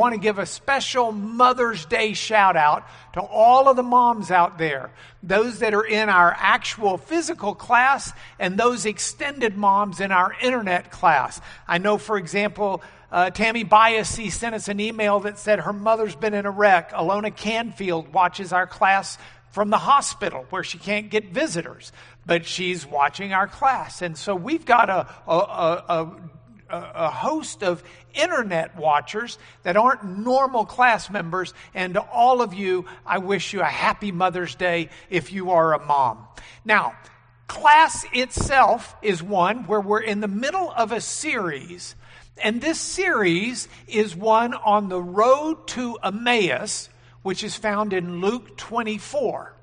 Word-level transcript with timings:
want 0.00 0.14
to 0.14 0.20
give 0.20 0.38
a 0.38 0.46
special 0.46 1.12
Mother's 1.12 1.84
Day 1.84 2.14
shout 2.14 2.56
out 2.56 2.88
to 3.12 3.20
all 3.20 3.68
of 3.68 3.76
the 3.76 3.82
moms 3.82 4.30
out 4.30 4.58
there, 4.58 4.90
those 5.22 5.60
that 5.60 5.74
are 5.74 5.84
in 5.84 6.08
our 6.08 6.34
actual 6.36 6.96
physical 6.96 7.54
class 7.54 8.12
and 8.38 8.58
those 8.58 8.86
extended 8.86 9.56
moms 9.56 10.00
in 10.00 10.10
our 10.10 10.34
internet 10.42 10.90
class. 10.90 11.40
I 11.68 11.78
know, 11.78 11.98
for 11.98 12.16
example, 12.16 12.82
uh, 13.12 13.30
Tammy 13.30 13.64
Biasi 13.64 14.32
sent 14.32 14.54
us 14.54 14.68
an 14.68 14.80
email 14.80 15.20
that 15.20 15.38
said 15.38 15.60
her 15.60 15.72
mother's 15.72 16.16
been 16.16 16.34
in 16.34 16.46
a 16.46 16.50
wreck. 16.50 16.92
Alona 16.92 17.34
Canfield 17.34 18.12
watches 18.12 18.52
our 18.52 18.66
class 18.66 19.18
from 19.50 19.70
the 19.70 19.78
hospital 19.78 20.46
where 20.50 20.62
she 20.62 20.78
can't 20.78 21.10
get 21.10 21.30
visitors, 21.30 21.92
but 22.24 22.46
she's 22.46 22.86
watching 22.86 23.32
our 23.32 23.48
class. 23.48 24.00
And 24.00 24.16
so 24.16 24.34
we've 24.34 24.64
got 24.64 24.88
a, 24.88 25.08
a, 25.26 25.34
a, 25.36 25.84
a, 25.88 26.16
host 26.70 27.62
of 27.62 27.82
internet 28.14 28.76
watchers 28.76 29.38
that 29.62 29.76
aren't 29.76 30.18
normal 30.18 30.64
class 30.64 31.10
members. 31.10 31.54
And 31.74 31.94
to 31.94 32.00
all 32.00 32.42
of 32.42 32.54
you, 32.54 32.86
I 33.04 33.18
wish 33.18 33.52
you 33.52 33.60
a 33.60 33.64
happy 33.64 34.12
Mother's 34.12 34.54
Day 34.54 34.90
if 35.08 35.32
you 35.32 35.50
are 35.50 35.74
a 35.74 35.84
mom. 35.84 36.26
Now, 36.64 36.94
class 37.46 38.04
itself 38.12 38.96
is 39.02 39.22
one 39.22 39.66
where 39.66 39.80
we're 39.80 40.00
in 40.00 40.20
the 40.20 40.28
middle 40.28 40.70
of 40.70 40.92
a 40.92 41.00
series. 41.00 41.94
And 42.42 42.60
this 42.60 42.80
series 42.80 43.68
is 43.86 44.16
one 44.16 44.54
on 44.54 44.88
the 44.88 45.00
road 45.00 45.66
to 45.68 45.98
Emmaus 46.02 46.88
which 47.22 47.44
is 47.44 47.54
found 47.54 47.92
in 47.92 48.20
Luke 48.20 48.56
24. 48.56 49.54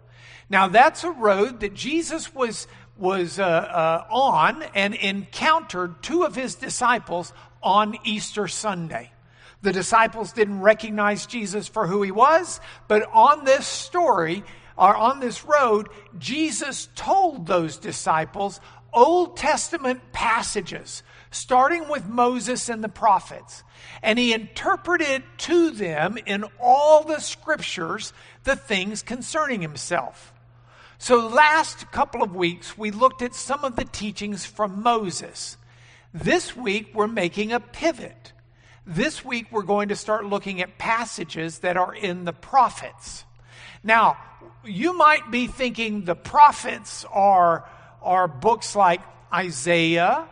Now, 0.50 0.68
that's 0.68 1.04
a 1.04 1.12
road 1.12 1.60
that 1.62 1.74
Jesus 1.74 2.34
was, 2.34 2.68
was 3.00 3.40
uh, 3.40 3.44
uh, 3.44 4.06
on 4.10 4.64
and 4.76 4.94
encountered 4.96 6.02
two 6.02 6.24
of 6.24 6.36
his 6.36 6.56
disciples 6.56 7.34
on 7.62 7.98
Easter 8.04 8.48
Sunday. 8.48 9.12
The 9.62 9.74
disciples 9.74 10.34
didn't 10.34 10.62
recognize 10.62 11.26
Jesus 11.26 11.68
for 11.68 11.88
who 11.88 12.04
he 12.04 12.12
was, 12.12 12.60
but 12.88 13.10
on 13.12 13.44
this 13.44 13.66
story, 13.66 14.44
or 14.78 14.96
on 14.96 15.20
this 15.20 15.44
road, 15.44 15.90
Jesus 16.20 16.88
told 16.96 17.48
those 17.48 17.78
disciples 17.78 18.60
Old 18.94 19.38
Testament 19.38 20.02
passages 20.12 21.04
starting 21.32 21.90
with 21.90 22.08
Moses 22.08 22.70
and 22.70 22.84
the 22.84 22.90
prophets. 22.90 23.64
And 24.02 24.18
he 24.18 24.34
interpreted 24.34 25.24
to 25.40 25.72
them 25.72 26.18
in 26.26 26.46
all 26.60 27.04
the 27.04 27.20
scriptures 27.20 28.14
the 28.44 28.56
things 28.56 29.02
concerning 29.02 29.62
himself. 29.62 30.34
So, 31.00 31.28
last 31.28 31.92
couple 31.92 32.24
of 32.24 32.36
weeks, 32.36 32.78
we 32.78 32.90
looked 32.90 33.22
at 33.22 33.36
some 33.36 33.64
of 33.64 33.76
the 33.76 33.86
teachings 33.86 34.46
from 34.46 34.82
Moses. 34.82 35.58
This 36.12 36.56
week, 36.56 36.92
we're 36.96 37.08
making 37.08 37.52
a 37.52 37.60
pivot. 37.60 38.34
This 38.86 39.24
week, 39.24 39.48
we're 39.52 39.62
going 39.62 39.90
to 39.90 39.96
start 39.96 40.26
looking 40.26 40.60
at 40.60 40.80
passages 40.80 41.60
that 41.60 41.78
are 41.78 41.94
in 41.94 42.26
the 42.26 42.34
prophets. 42.34 43.26
Now, 43.84 44.18
you 44.66 44.98
might 44.98 45.30
be 45.30 45.46
thinking 45.48 46.06
the 46.06 46.16
prophets 46.16 47.06
are, 47.12 47.70
are 48.02 48.28
books 48.28 48.76
like 48.76 49.02
Isaiah, 49.32 50.28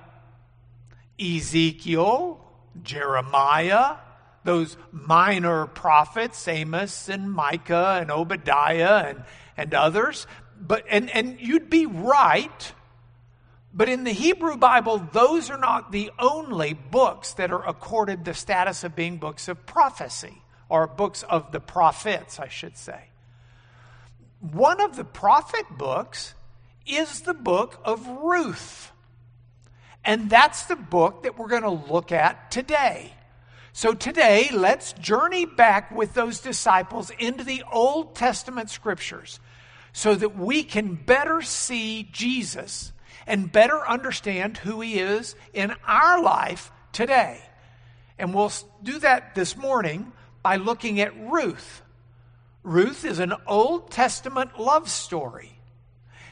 Ezekiel, 1.19 2.39
Jeremiah, 2.81 3.97
those 4.43 4.77
minor 4.91 5.67
prophets, 5.67 6.47
Amos 6.47 7.09
and 7.09 7.31
Micah 7.31 7.99
and 8.01 8.11
Obadiah 8.11 9.05
and, 9.09 9.23
and 9.57 9.73
others. 9.73 10.27
But, 10.59 10.85
and, 10.89 11.09
and 11.09 11.39
you'd 11.39 11.69
be 11.69 11.85
right. 11.85 12.73
But 13.73 13.89
in 13.89 14.03
the 14.03 14.11
Hebrew 14.11 14.57
Bible, 14.57 15.05
those 15.11 15.49
are 15.49 15.57
not 15.57 15.91
the 15.91 16.11
only 16.17 16.73
books 16.73 17.33
that 17.33 17.51
are 17.51 17.67
accorded 17.67 18.23
the 18.23 18.33
status 18.33 18.83
of 18.83 18.95
being 18.95 19.17
books 19.17 19.47
of 19.47 19.65
prophecy, 19.65 20.41
or 20.69 20.87
books 20.87 21.23
of 21.23 21.51
the 21.51 21.59
prophets, 21.59 22.39
I 22.39 22.47
should 22.47 22.77
say. 22.77 23.09
One 24.39 24.79
of 24.81 24.95
the 24.95 25.03
prophet 25.03 25.65
books 25.77 26.33
is 26.85 27.21
the 27.21 27.33
book 27.33 27.79
of 27.83 28.07
Ruth. 28.07 28.91
And 30.03 30.29
that's 30.29 30.63
the 30.65 30.75
book 30.75 31.23
that 31.23 31.37
we're 31.37 31.47
going 31.47 31.63
to 31.63 31.91
look 31.91 32.11
at 32.11 32.51
today. 32.51 33.11
So 33.73 33.93
today, 33.93 34.49
let's 34.53 34.93
journey 34.93 35.45
back 35.45 35.91
with 35.91 36.13
those 36.13 36.39
disciples 36.39 37.11
into 37.19 37.43
the 37.43 37.63
Old 37.69 38.15
Testament 38.15 38.69
scriptures 38.69 39.39
so 39.95 40.13
that 40.13 40.35
we 40.35 40.61
can 40.61 40.93
better 40.93 41.41
see 41.41 42.09
Jesus 42.11 42.91
and 43.25 43.49
better 43.49 43.87
understand 43.87 44.57
who 44.57 44.81
he 44.81 44.99
is 44.99 45.37
in 45.53 45.73
our 45.87 46.21
life 46.21 46.69
today. 46.91 47.41
And 48.19 48.33
we'll 48.33 48.51
do 48.83 48.99
that 48.99 49.35
this 49.35 49.55
morning 49.55 50.11
by 50.43 50.57
looking 50.57 50.99
at 50.99 51.17
Ruth. 51.17 51.81
Ruth 52.61 53.05
is 53.05 53.19
an 53.19 53.35
Old 53.47 53.89
Testament 53.89 54.59
love 54.59 54.89
story 54.89 55.59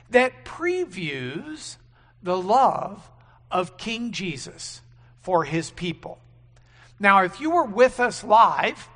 that 0.09 0.43
previews 0.43 1.77
the 2.21 2.37
love 2.37 3.09
of 3.49 3.77
King 3.77 4.11
Jesus 4.11 4.81
for 5.21 5.45
his 5.45 5.71
people. 5.71 6.19
Now, 6.99 7.23
if 7.23 7.39
you 7.39 7.51
were 7.51 7.63
with 7.63 8.01
us 8.01 8.25
live, 8.25 8.89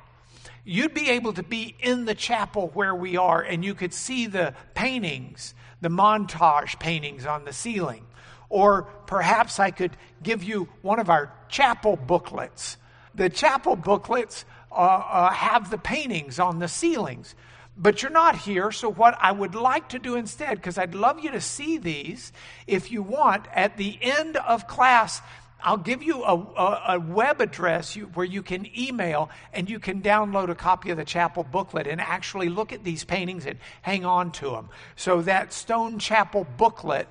you'd 0.68 0.92
be 0.92 1.08
able 1.08 1.32
to 1.32 1.42
be 1.42 1.74
in 1.80 2.04
the 2.04 2.14
chapel 2.14 2.70
where 2.74 2.94
we 2.94 3.16
are 3.16 3.40
and 3.40 3.64
you 3.64 3.74
could 3.74 3.94
see 3.94 4.26
the 4.26 4.52
paintings, 4.74 5.54
the 5.80 5.88
montage 5.88 6.78
paintings 6.78 7.24
on 7.24 7.46
the 7.46 7.52
ceiling. 7.54 8.04
Or 8.50 8.82
perhaps 9.06 9.58
I 9.58 9.70
could 9.70 9.96
give 10.22 10.44
you 10.44 10.68
one 10.82 10.98
of 10.98 11.08
our 11.08 11.32
chapel 11.48 11.96
booklets. 11.96 12.76
The 13.14 13.30
chapel 13.30 13.76
booklets 13.76 14.44
uh, 14.70 14.74
uh, 14.74 15.30
have 15.30 15.70
the 15.70 15.78
paintings 15.78 16.38
on 16.38 16.58
the 16.58 16.68
ceilings 16.68 17.34
but 17.80 18.02
you're 18.02 18.10
not 18.10 18.34
here. 18.34 18.72
So, 18.72 18.90
what 18.90 19.16
I 19.20 19.30
would 19.30 19.54
like 19.54 19.90
to 19.90 20.00
do 20.00 20.16
instead, 20.16 20.56
because 20.56 20.78
I'd 20.78 20.96
love 20.96 21.20
you 21.20 21.30
to 21.30 21.40
see 21.40 21.78
these, 21.78 22.32
if 22.66 22.90
you 22.90 23.04
want, 23.04 23.46
at 23.54 23.76
the 23.76 23.96
end 24.02 24.36
of 24.36 24.66
class, 24.66 25.22
I'll 25.60 25.76
give 25.76 26.02
you 26.02 26.22
a, 26.22 26.34
a, 26.34 26.82
a 26.94 27.00
web 27.00 27.40
address 27.40 27.96
you, 27.96 28.06
where 28.06 28.26
you 28.26 28.42
can 28.42 28.66
email 28.78 29.30
and 29.52 29.68
you 29.68 29.78
can 29.78 30.02
download 30.02 30.50
a 30.50 30.54
copy 30.54 30.90
of 30.90 30.96
the 30.96 31.04
chapel 31.04 31.44
booklet 31.44 31.86
and 31.86 32.00
actually 32.00 32.48
look 32.48 32.72
at 32.72 32.84
these 32.84 33.04
paintings 33.04 33.44
and 33.44 33.58
hang 33.82 34.04
on 34.04 34.30
to 34.32 34.50
them. 34.50 34.68
So, 34.96 35.22
that 35.22 35.52
Stone 35.52 35.98
Chapel 35.98 36.46
booklet 36.56 37.08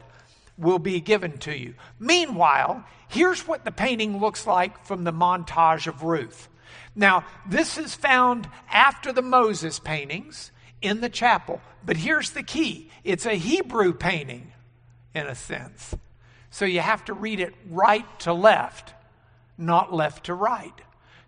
will 0.58 0.80
be 0.80 1.00
given 1.02 1.38
to 1.40 1.58
you. 1.58 1.76
Meanwhile, 2.00 2.84
here's 3.10 3.48
what 3.48 3.66
the 3.66 3.72
painting 3.72 4.20
looks 4.20 4.48
like 4.48 4.86
from 4.86 5.04
the 5.04 5.14
montage 5.14 5.88
of 5.88 6.04
Ruth. 6.04 6.50
Now, 6.96 7.26
this 7.48 7.78
is 7.78 7.94
found 7.94 8.50
after 8.72 9.14
the 9.14 9.22
Moses 9.22 9.80
paintings 9.80 10.52
in 10.82 11.02
the 11.02 11.10
chapel. 11.10 11.62
But 11.86 11.98
here's 11.98 12.32
the 12.32 12.44
key 12.44 12.90
it's 13.04 13.26
a 13.26 13.36
Hebrew 13.36 13.94
painting, 13.94 14.52
in 15.14 15.28
a 15.28 15.36
sense. 15.36 15.96
So 16.50 16.66
you 16.66 16.80
have 16.80 17.06
to 17.06 17.14
read 17.14 17.40
it 17.40 17.54
right 17.70 18.06
to 18.22 18.34
left, 18.34 18.94
not 19.58 19.94
left 19.94 20.26
to 20.26 20.34
right. 20.34 20.74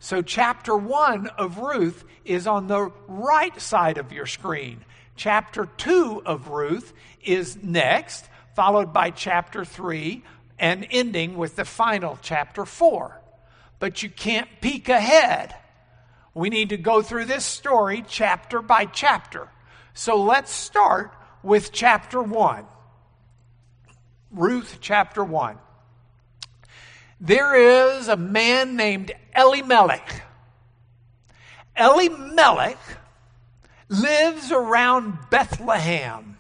So, 0.02 0.22
chapter 0.22 0.78
one 0.78 1.28
of 1.28 1.58
Ruth 1.58 2.06
is 2.24 2.48
on 2.48 2.68
the 2.68 2.90
right 3.08 3.60
side 3.60 3.98
of 3.98 4.14
your 4.14 4.26
screen. 4.26 4.86
Chapter 5.18 5.66
two 5.66 6.22
of 6.26 6.48
Ruth 6.48 6.94
is 7.22 7.62
next, 7.62 8.26
followed 8.56 8.94
by 8.94 9.12
chapter 9.12 9.66
three, 9.66 10.24
and 10.58 10.88
ending 10.90 11.36
with 11.36 11.58
the 11.58 11.66
final 11.66 12.18
chapter 12.22 12.66
four. 12.66 13.20
But 13.80 14.02
you 14.02 14.10
can't 14.10 14.48
peek 14.62 14.88
ahead 14.88 15.54
we 16.34 16.50
need 16.50 16.70
to 16.70 16.78
go 16.78 17.02
through 17.02 17.26
this 17.26 17.46
story 17.46 18.04
chapter 18.08 18.62
by 18.62 18.86
chapter. 18.86 19.50
So 19.94 20.24
let's 20.24 20.52
start 20.52 21.14
with 21.44 21.72
chapter 21.72 22.22
1. 22.22 22.66
Ruth 24.32 24.78
chapter 24.80 25.24
1. 25.24 25.58
There 27.20 27.98
is 27.98 28.08
a 28.08 28.16
man 28.16 28.76
named 28.76 29.12
Elimelech. 29.36 30.24
Elimelech 31.78 32.78
lives 33.90 34.52
around 34.52 35.18
Bethlehem. 35.30 36.38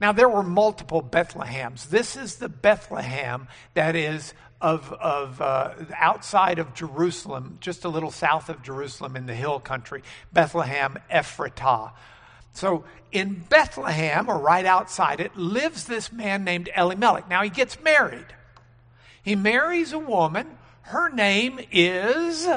Now, 0.00 0.12
there 0.12 0.28
were 0.28 0.42
multiple 0.42 1.02
Bethlehems. 1.02 1.88
This 1.88 2.16
is 2.16 2.36
the 2.36 2.48
Bethlehem 2.48 3.46
that 3.74 3.94
is 3.94 4.34
of, 4.60 4.92
of 4.92 5.40
uh, 5.40 5.74
outside 5.94 6.58
of 6.58 6.74
Jerusalem, 6.74 7.58
just 7.60 7.84
a 7.84 7.88
little 7.88 8.10
south 8.10 8.48
of 8.48 8.62
Jerusalem 8.62 9.14
in 9.14 9.26
the 9.26 9.34
hill 9.34 9.60
country, 9.60 10.02
Bethlehem 10.32 10.98
Ephratah. 11.10 11.92
So 12.54 12.84
in 13.12 13.44
Bethlehem, 13.48 14.28
or 14.28 14.38
right 14.38 14.64
outside 14.64 15.20
it, 15.20 15.36
lives 15.36 15.84
this 15.84 16.10
man 16.10 16.44
named 16.44 16.70
Elimelech. 16.74 17.28
Now 17.28 17.42
he 17.42 17.50
gets 17.50 17.80
married. 17.82 18.26
He 19.22 19.34
marries 19.36 19.92
a 19.92 19.98
woman. 19.98 20.56
Her 20.82 21.08
name 21.08 21.60
is 21.70 22.48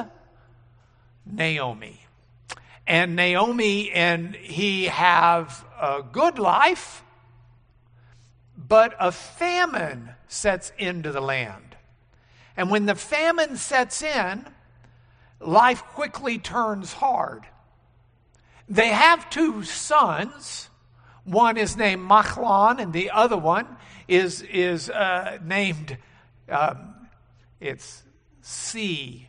Naomi. 1.26 2.00
And 2.86 3.16
Naomi 3.16 3.90
and 3.90 4.34
he 4.34 4.84
have 4.86 5.64
a 5.80 6.02
good 6.02 6.38
life, 6.38 7.02
but 8.56 8.94
a 8.98 9.12
famine 9.12 10.10
sets 10.28 10.72
into 10.78 11.10
the 11.12 11.20
land. 11.20 11.76
And 12.56 12.70
when 12.70 12.86
the 12.86 12.94
famine 12.94 13.56
sets 13.56 14.02
in, 14.02 14.46
life 15.40 15.82
quickly 15.84 16.38
turns 16.38 16.94
hard. 16.94 17.46
They 18.68 18.88
have 18.88 19.30
two 19.30 19.62
sons. 19.62 20.68
One 21.24 21.56
is 21.56 21.76
named 21.76 22.08
Machlon, 22.08 22.80
and 22.80 22.92
the 22.92 23.10
other 23.10 23.36
one 23.36 23.66
is, 24.08 24.42
is 24.42 24.88
uh, 24.90 25.38
named, 25.44 25.98
um, 26.48 26.94
it's 27.60 28.02
C, 28.40 29.28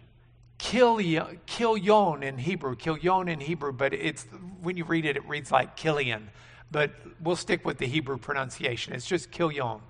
Kilyon 0.59 2.21
in 2.21 2.37
Hebrew, 2.37 2.75
Kilyon 2.75 3.29
in 3.29 3.39
Hebrew, 3.39 3.71
but 3.73 3.93
it's, 3.93 4.23
when 4.61 4.77
you 4.77 4.85
read 4.85 5.05
it, 5.05 5.17
it 5.17 5.27
reads 5.27 5.51
like 5.51 5.75
Killian. 5.75 6.29
But 6.71 6.91
we'll 7.19 7.35
stick 7.35 7.65
with 7.65 7.79
the 7.79 7.87
Hebrew 7.87 8.17
pronunciation. 8.17 8.93
It's 8.93 9.05
just 9.05 9.31
Kilyon. 9.31 9.81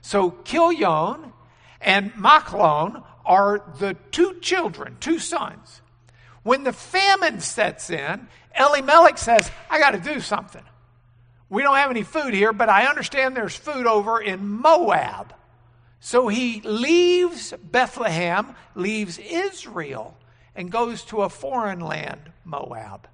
So 0.00 0.30
Kilyon 0.30 1.32
and 1.80 2.12
Machlon 2.14 3.04
are 3.24 3.62
the 3.78 3.94
two 4.10 4.38
children, 4.40 4.96
two 5.00 5.18
sons. 5.18 5.81
When 6.42 6.64
the 6.64 6.72
famine 6.72 7.40
sets 7.40 7.90
in, 7.90 8.26
Elimelech 8.58 9.18
says, 9.18 9.50
I 9.70 9.78
got 9.78 9.92
to 9.92 10.00
do 10.00 10.20
something. 10.20 10.62
We 11.48 11.62
don't 11.62 11.76
have 11.76 11.90
any 11.90 12.02
food 12.02 12.34
here, 12.34 12.52
but 12.52 12.68
I 12.68 12.86
understand 12.86 13.36
there's 13.36 13.54
food 13.54 13.86
over 13.86 14.20
in 14.20 14.46
Moab. 14.46 15.34
So 16.00 16.28
he 16.28 16.60
leaves 16.62 17.54
Bethlehem, 17.62 18.56
leaves 18.74 19.18
Israel, 19.18 20.16
and 20.56 20.70
goes 20.70 21.04
to 21.04 21.22
a 21.22 21.28
foreign 21.28 21.80
land, 21.80 22.32
Moab. 22.44 23.06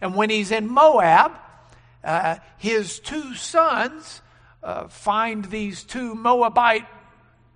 And 0.00 0.14
when 0.14 0.30
he's 0.30 0.50
in 0.50 0.68
Moab, 0.68 1.32
uh, 2.02 2.36
his 2.58 2.98
two 2.98 3.34
sons 3.34 4.20
uh, 4.62 4.88
find 4.88 5.46
these 5.46 5.82
two 5.82 6.14
Moabite 6.14 6.86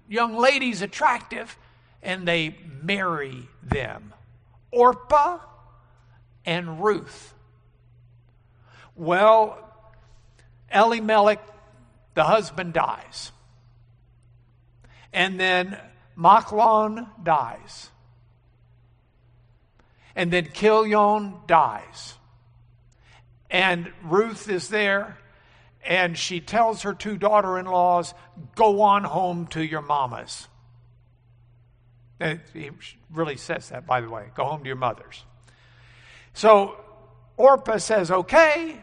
young 0.08 0.36
ladies 0.36 0.80
attractive 0.80 1.58
and 2.02 2.26
they 2.26 2.56
marry 2.82 3.48
them 3.62 4.14
Orpah 4.70 5.38
and 6.44 6.82
Ruth. 6.82 7.34
Well, 8.94 9.58
Elimelech, 10.72 11.40
the 12.14 12.24
husband, 12.24 12.72
dies. 12.72 13.32
And 15.12 15.38
then 15.38 15.78
Machlon 16.16 17.06
dies. 17.22 17.90
And 20.16 20.32
then 20.32 20.46
Kilyon 20.46 21.46
dies. 21.46 22.14
And 23.50 23.92
Ruth 24.02 24.48
is 24.48 24.68
there, 24.68 25.16
and 25.86 26.18
she 26.18 26.40
tells 26.40 26.82
her 26.82 26.92
two 26.92 27.16
daughter 27.16 27.58
in 27.58 27.66
laws, 27.66 28.12
Go 28.56 28.82
on 28.82 29.04
home 29.04 29.46
to 29.48 29.64
your 29.64 29.80
mamas. 29.80 30.47
He 32.52 32.70
really 33.12 33.36
says 33.36 33.68
that, 33.68 33.86
by 33.86 34.00
the 34.00 34.10
way. 34.10 34.26
Go 34.34 34.44
home 34.44 34.62
to 34.62 34.66
your 34.66 34.76
mothers. 34.76 35.24
So 36.34 36.76
Orpah 37.36 37.78
says, 37.78 38.10
okay, 38.10 38.80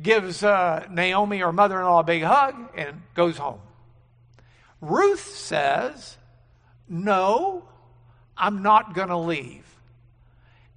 gives 0.00 0.42
uh, 0.42 0.86
Naomi, 0.90 1.38
her 1.38 1.52
mother 1.52 1.78
in 1.78 1.84
law, 1.84 2.00
a 2.00 2.04
big 2.04 2.22
hug, 2.22 2.54
and 2.76 3.02
goes 3.14 3.38
home. 3.38 3.60
Ruth 4.80 5.26
says, 5.34 6.18
no, 6.88 7.64
I'm 8.36 8.62
not 8.62 8.94
going 8.94 9.08
to 9.08 9.16
leave. 9.16 9.64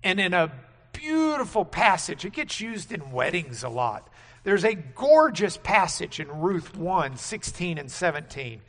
And 0.04 0.20
in 0.20 0.34
a 0.34 0.52
beautiful 0.94 1.66
passage, 1.66 2.24
it 2.24 2.34
gets 2.34 2.62
used 2.62 2.92
in 2.92 3.12
weddings 3.12 3.64
a 3.64 3.70
lot. 3.70 4.08
There's 4.44 4.64
a 4.64 4.76
gorgeous 4.76 5.58
passage 5.58 6.22
in 6.22 6.40
Ruth 6.40 6.76
1 6.78 7.18
16 7.18 7.78
and 7.78 7.92
17 7.92 8.62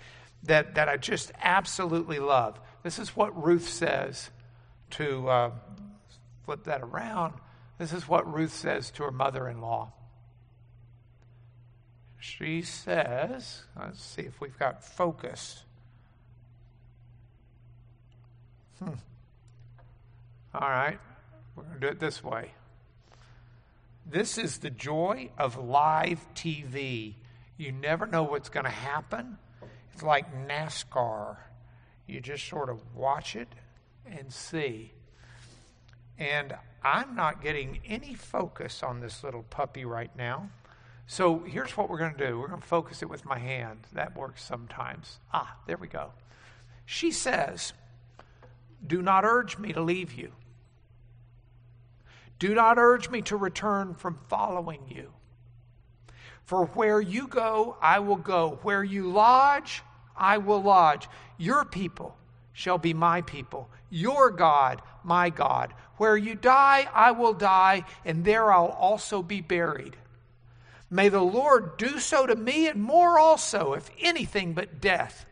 that, 0.44 0.74
that 0.74 0.88
I 0.88 0.96
just 0.96 1.30
absolutely 1.40 2.18
love. 2.18 2.58
This 2.82 2.98
is 2.98 3.16
what 3.16 3.42
Ruth 3.42 3.68
says 3.68 4.30
to 4.90 5.28
uh, 5.28 5.50
flip 6.44 6.64
that 6.64 6.82
around. 6.82 7.34
This 7.78 7.92
is 7.92 8.08
what 8.08 8.32
Ruth 8.32 8.52
says 8.52 8.90
to 8.92 9.04
her 9.04 9.10
mother 9.10 9.48
in 9.48 9.60
law. 9.60 9.92
She 12.18 12.62
says, 12.62 13.62
let's 13.78 14.02
see 14.02 14.22
if 14.22 14.40
we've 14.40 14.58
got 14.58 14.84
focus. 14.84 15.62
Hmm. 18.78 18.94
All 20.54 20.68
right, 20.68 20.98
we're 21.54 21.62
going 21.64 21.74
to 21.74 21.80
do 21.80 21.86
it 21.88 22.00
this 22.00 22.24
way. 22.24 22.52
This 24.10 24.38
is 24.38 24.58
the 24.58 24.70
joy 24.70 25.30
of 25.36 25.58
live 25.58 26.26
TV. 26.34 27.14
You 27.56 27.72
never 27.72 28.06
know 28.06 28.22
what's 28.22 28.48
going 28.48 28.64
to 28.64 28.70
happen. 28.70 29.36
It's 29.92 30.02
like 30.02 30.48
NASCAR. 30.48 31.36
You 32.08 32.20
just 32.20 32.48
sort 32.48 32.70
of 32.70 32.80
watch 32.96 33.36
it 33.36 33.48
and 34.06 34.32
see. 34.32 34.92
And 36.18 36.56
I'm 36.82 37.14
not 37.14 37.42
getting 37.42 37.80
any 37.86 38.14
focus 38.14 38.82
on 38.82 39.00
this 39.00 39.22
little 39.22 39.44
puppy 39.44 39.84
right 39.84 40.10
now. 40.16 40.50
So 41.06 41.40
here's 41.40 41.76
what 41.76 41.88
we're 41.88 41.98
going 41.98 42.14
to 42.14 42.26
do 42.26 42.38
we're 42.38 42.48
going 42.48 42.60
to 42.60 42.66
focus 42.66 43.02
it 43.02 43.08
with 43.08 43.24
my 43.24 43.38
hand. 43.38 43.80
That 43.92 44.16
works 44.16 44.42
sometimes. 44.42 45.20
Ah, 45.32 45.56
there 45.66 45.76
we 45.76 45.86
go. 45.86 46.12
She 46.86 47.10
says, 47.10 47.72
Do 48.86 49.02
not 49.02 49.24
urge 49.24 49.58
me 49.58 49.72
to 49.74 49.80
leave 49.82 50.14
you. 50.14 50.32
Do 52.38 52.54
not 52.54 52.78
urge 52.78 53.10
me 53.10 53.20
to 53.22 53.36
return 53.36 53.94
from 53.94 54.18
following 54.28 54.82
you. 54.88 55.12
For 56.44 56.66
where 56.66 57.00
you 57.00 57.26
go, 57.26 57.76
I 57.82 57.98
will 57.98 58.16
go. 58.16 58.58
Where 58.62 58.82
you 58.82 59.10
lodge, 59.10 59.82
I 60.18 60.38
will 60.38 60.62
lodge. 60.62 61.08
Your 61.36 61.64
people 61.64 62.16
shall 62.52 62.78
be 62.78 62.94
my 62.94 63.22
people. 63.22 63.68
Your 63.90 64.30
God, 64.30 64.82
my 65.04 65.30
God. 65.30 65.72
Where 65.96 66.16
you 66.16 66.34
die, 66.34 66.88
I 66.92 67.12
will 67.12 67.32
die, 67.32 67.84
and 68.04 68.24
there 68.24 68.52
I'll 68.52 68.66
also 68.66 69.22
be 69.22 69.40
buried. 69.40 69.96
May 70.90 71.08
the 71.08 71.20
Lord 71.20 71.76
do 71.76 71.98
so 71.98 72.26
to 72.26 72.34
me, 72.34 72.66
and 72.66 72.82
more 72.82 73.18
also, 73.18 73.74
if 73.74 73.90
anything 74.00 74.54
but 74.54 74.80
death 74.80 75.26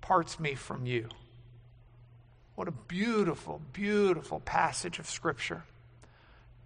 parts 0.00 0.40
me 0.40 0.54
from 0.54 0.86
you. 0.86 1.08
What 2.56 2.68
a 2.68 2.72
beautiful, 2.72 3.60
beautiful 3.72 4.40
passage 4.40 4.98
of 4.98 5.08
Scripture. 5.08 5.64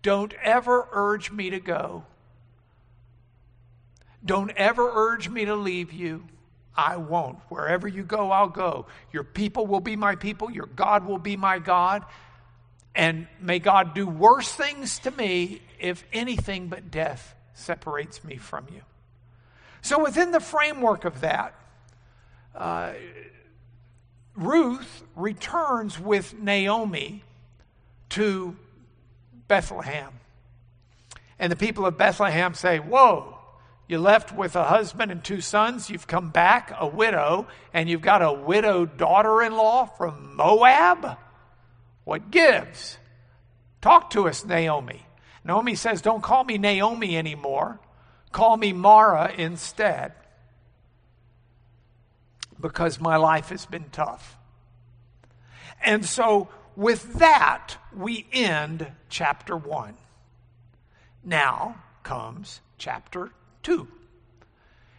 Don't 0.02 0.32
ever 0.42 0.88
urge 0.92 1.30
me 1.30 1.50
to 1.50 1.60
go. 1.60 2.04
Don't 4.24 4.50
ever 4.56 4.90
urge 4.92 5.28
me 5.28 5.44
to 5.44 5.54
leave 5.54 5.92
you. 5.92 6.24
I 6.76 6.96
won't. 6.96 7.38
Wherever 7.48 7.86
you 7.86 8.02
go, 8.02 8.30
I'll 8.30 8.48
go. 8.48 8.86
Your 9.12 9.24
people 9.24 9.66
will 9.66 9.80
be 9.80 9.96
my 9.96 10.16
people. 10.16 10.50
Your 10.50 10.66
God 10.66 11.06
will 11.06 11.18
be 11.18 11.36
my 11.36 11.58
God. 11.58 12.04
And 12.94 13.26
may 13.40 13.58
God 13.58 13.94
do 13.94 14.06
worse 14.06 14.52
things 14.52 14.98
to 15.00 15.10
me 15.10 15.62
if 15.80 16.04
anything 16.12 16.68
but 16.68 16.90
death 16.90 17.34
separates 17.54 18.24
me 18.24 18.36
from 18.36 18.66
you. 18.72 18.82
So, 19.82 20.02
within 20.02 20.30
the 20.32 20.40
framework 20.40 21.04
of 21.04 21.20
that, 21.20 21.54
uh, 22.54 22.92
Ruth 24.34 25.02
returns 25.14 25.98
with 26.00 26.34
Naomi 26.38 27.22
to 28.10 28.56
Bethlehem. 29.46 30.10
And 31.38 31.52
the 31.52 31.56
people 31.56 31.84
of 31.86 31.98
Bethlehem 31.98 32.54
say, 32.54 32.78
Whoa, 32.78 33.33
you 33.86 33.98
left 33.98 34.34
with 34.34 34.56
a 34.56 34.64
husband 34.64 35.12
and 35.12 35.22
two 35.22 35.40
sons. 35.40 35.90
You've 35.90 36.06
come 36.06 36.30
back 36.30 36.74
a 36.78 36.86
widow, 36.86 37.46
and 37.72 37.88
you've 37.88 38.00
got 38.00 38.22
a 38.22 38.32
widowed 38.32 38.96
daughter 38.96 39.42
in 39.42 39.54
law 39.54 39.84
from 39.84 40.34
Moab? 40.36 41.18
What 42.04 42.30
gives? 42.30 42.98
Talk 43.82 44.10
to 44.10 44.28
us, 44.28 44.44
Naomi. 44.44 45.04
Naomi 45.44 45.74
says, 45.74 46.00
Don't 46.00 46.22
call 46.22 46.44
me 46.44 46.56
Naomi 46.56 47.16
anymore. 47.16 47.78
Call 48.32 48.56
me 48.56 48.72
Mara 48.72 49.32
instead. 49.36 50.12
Because 52.58 52.98
my 52.98 53.16
life 53.16 53.50
has 53.50 53.66
been 53.66 53.90
tough. 53.92 54.38
And 55.82 56.06
so, 56.06 56.48
with 56.74 57.14
that, 57.14 57.76
we 57.94 58.26
end 58.32 58.90
chapter 59.10 59.54
1. 59.56 59.94
Now 61.22 61.76
comes 62.02 62.60
chapter 62.78 63.30
2. 63.64 63.88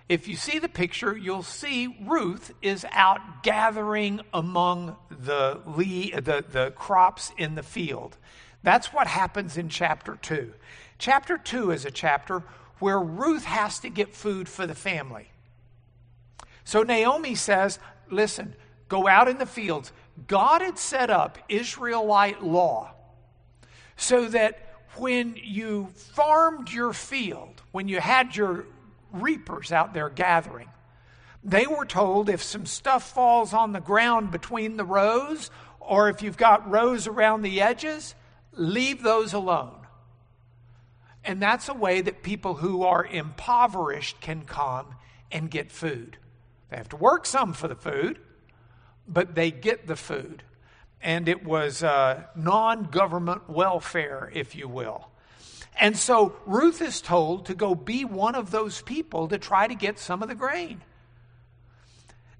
If 0.07 0.27
you 0.27 0.35
see 0.35 0.59
the 0.59 0.69
picture, 0.69 1.17
you'll 1.17 1.41
see 1.41 1.95
Ruth 2.05 2.53
is 2.61 2.85
out 2.91 3.41
gathering 3.41 4.21
among 4.33 4.95
the, 5.09 5.61
the, 5.65 6.45
the 6.47 6.71
crops 6.75 7.31
in 7.37 7.55
the 7.55 7.63
field. 7.63 8.17
That's 8.61 8.93
what 8.93 9.07
happens 9.07 9.57
in 9.57 9.69
chapter 9.69 10.17
2. 10.21 10.53
Chapter 10.99 11.37
2 11.37 11.71
is 11.71 11.85
a 11.85 11.91
chapter 11.91 12.43
where 12.79 12.99
Ruth 12.99 13.45
has 13.45 13.79
to 13.79 13.89
get 13.89 14.13
food 14.13 14.47
for 14.47 14.67
the 14.67 14.75
family. 14.75 15.29
So 16.63 16.83
Naomi 16.83 17.35
says, 17.35 17.79
Listen, 18.09 18.55
go 18.87 19.07
out 19.07 19.27
in 19.27 19.39
the 19.39 19.45
fields. 19.45 19.91
God 20.27 20.61
had 20.61 20.77
set 20.77 21.09
up 21.09 21.39
Israelite 21.49 22.43
law 22.43 22.91
so 23.97 24.25
that 24.29 24.74
when 24.97 25.35
you 25.41 25.89
farmed 25.95 26.71
your 26.71 26.93
field, 26.93 27.61
when 27.71 27.87
you 27.87 27.99
had 27.99 28.35
your 28.35 28.65
reapers 29.11 29.71
out 29.71 29.93
there 29.93 30.09
gathering. 30.09 30.69
They 31.43 31.67
were 31.67 31.85
told 31.85 32.29
if 32.29 32.41
some 32.41 32.65
stuff 32.65 33.13
falls 33.13 33.53
on 33.53 33.71
the 33.71 33.79
ground 33.79 34.31
between 34.31 34.77
the 34.77 34.85
rows 34.85 35.51
or 35.79 36.09
if 36.09 36.21
you've 36.21 36.37
got 36.37 36.69
rows 36.69 37.07
around 37.07 37.43
the 37.43 37.61
edges, 37.61 38.15
leave 38.53 39.03
those 39.03 39.33
alone. 39.33 39.85
And 41.23 41.41
that's 41.41 41.69
a 41.69 41.73
way 41.73 42.01
that 42.01 42.23
people 42.23 42.55
who 42.55 42.83
are 42.83 43.05
impoverished 43.05 44.21
can 44.21 44.43
come 44.43 44.95
and 45.31 45.49
get 45.49 45.71
food. 45.71 46.17
They 46.69 46.77
have 46.77 46.89
to 46.89 46.95
work 46.95 47.25
some 47.25 47.53
for 47.53 47.67
the 47.67 47.75
food, 47.75 48.19
but 49.07 49.35
they 49.35 49.51
get 49.51 49.87
the 49.87 49.95
food. 49.95 50.43
And 51.01 51.29
it 51.29 51.43
was 51.43 51.83
uh, 51.83 52.23
non 52.35 52.85
government 52.85 53.49
welfare, 53.49 54.31
if 54.33 54.55
you 54.55 54.67
will. 54.67 55.09
And 55.79 55.97
so 55.97 56.35
Ruth 56.45 56.81
is 56.81 57.01
told 57.01 57.47
to 57.47 57.53
go 57.53 57.75
be 57.75 58.05
one 58.05 58.35
of 58.35 58.51
those 58.51 58.81
people 58.81 59.27
to 59.27 59.37
try 59.37 59.67
to 59.67 59.75
get 59.75 59.99
some 59.99 60.23
of 60.23 60.29
the 60.29 60.35
grain. 60.35 60.81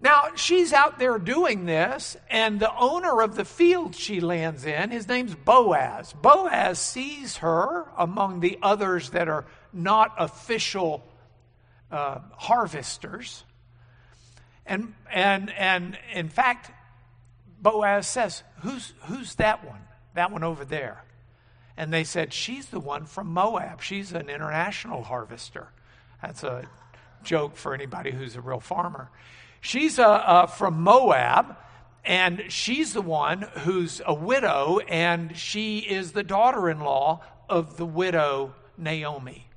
Now, 0.02 0.36
she's 0.36 0.74
out 0.74 1.00
there 1.00 1.18
doing 1.18 1.66
this, 1.66 2.18
and 2.30 2.60
the 2.60 2.74
owner 2.78 3.22
of 3.22 3.36
the 3.36 3.46
field 3.46 3.96
she 3.96 4.20
lands 4.20 4.66
in, 4.66 4.92
his 4.92 5.08
name's 5.08 5.34
Boaz. 5.34 6.14
Boaz 6.14 6.80
sees 6.80 7.38
her 7.38 7.86
among 7.98 8.42
the 8.42 8.60
others 8.62 9.12
that 9.12 9.30
are 9.30 9.46
not 9.74 10.14
official 10.18 11.04
uh, 11.92 12.20
harvesters. 12.34 13.46
And, 14.66 14.94
and, 15.12 15.50
and 15.52 15.98
in 16.14 16.30
fact, 16.30 16.72
Boaz 17.66 18.06
says, 18.06 18.44
who's, 18.62 18.94
who's 19.06 19.34
that 19.36 19.66
one? 19.66 19.82
That 20.14 20.32
one 20.32 20.44
over 20.44 20.64
there. 20.64 21.04
And 21.76 21.92
they 21.92 22.04
said, 22.04 22.32
She's 22.32 22.68
the 22.68 22.80
one 22.80 23.06
from 23.08 23.34
Moab. 23.34 23.82
She's 23.82 24.14
an 24.14 24.30
international 24.30 25.02
harvester. 25.02 25.70
That's 26.22 26.44
a 26.44 26.70
joke 27.24 27.58
for 27.58 27.74
anybody 27.74 28.12
who's 28.12 28.36
a 28.36 28.42
real 28.42 28.60
farmer. 28.60 29.10
She's 29.62 29.98
uh, 29.98 30.08
uh, 30.08 30.46
from 30.46 30.82
Moab, 30.84 31.58
and 32.06 32.44
she's 32.50 32.94
the 32.94 33.02
one 33.02 33.42
who's 33.42 34.00
a 34.06 34.14
widow, 34.14 34.78
and 34.88 35.36
she 35.36 35.80
is 35.80 36.12
the 36.12 36.24
daughter 36.24 36.70
in 36.70 36.82
law 36.82 37.22
of 37.50 37.78
the 37.78 37.86
widow 37.86 38.54
Naomi. 38.78 39.48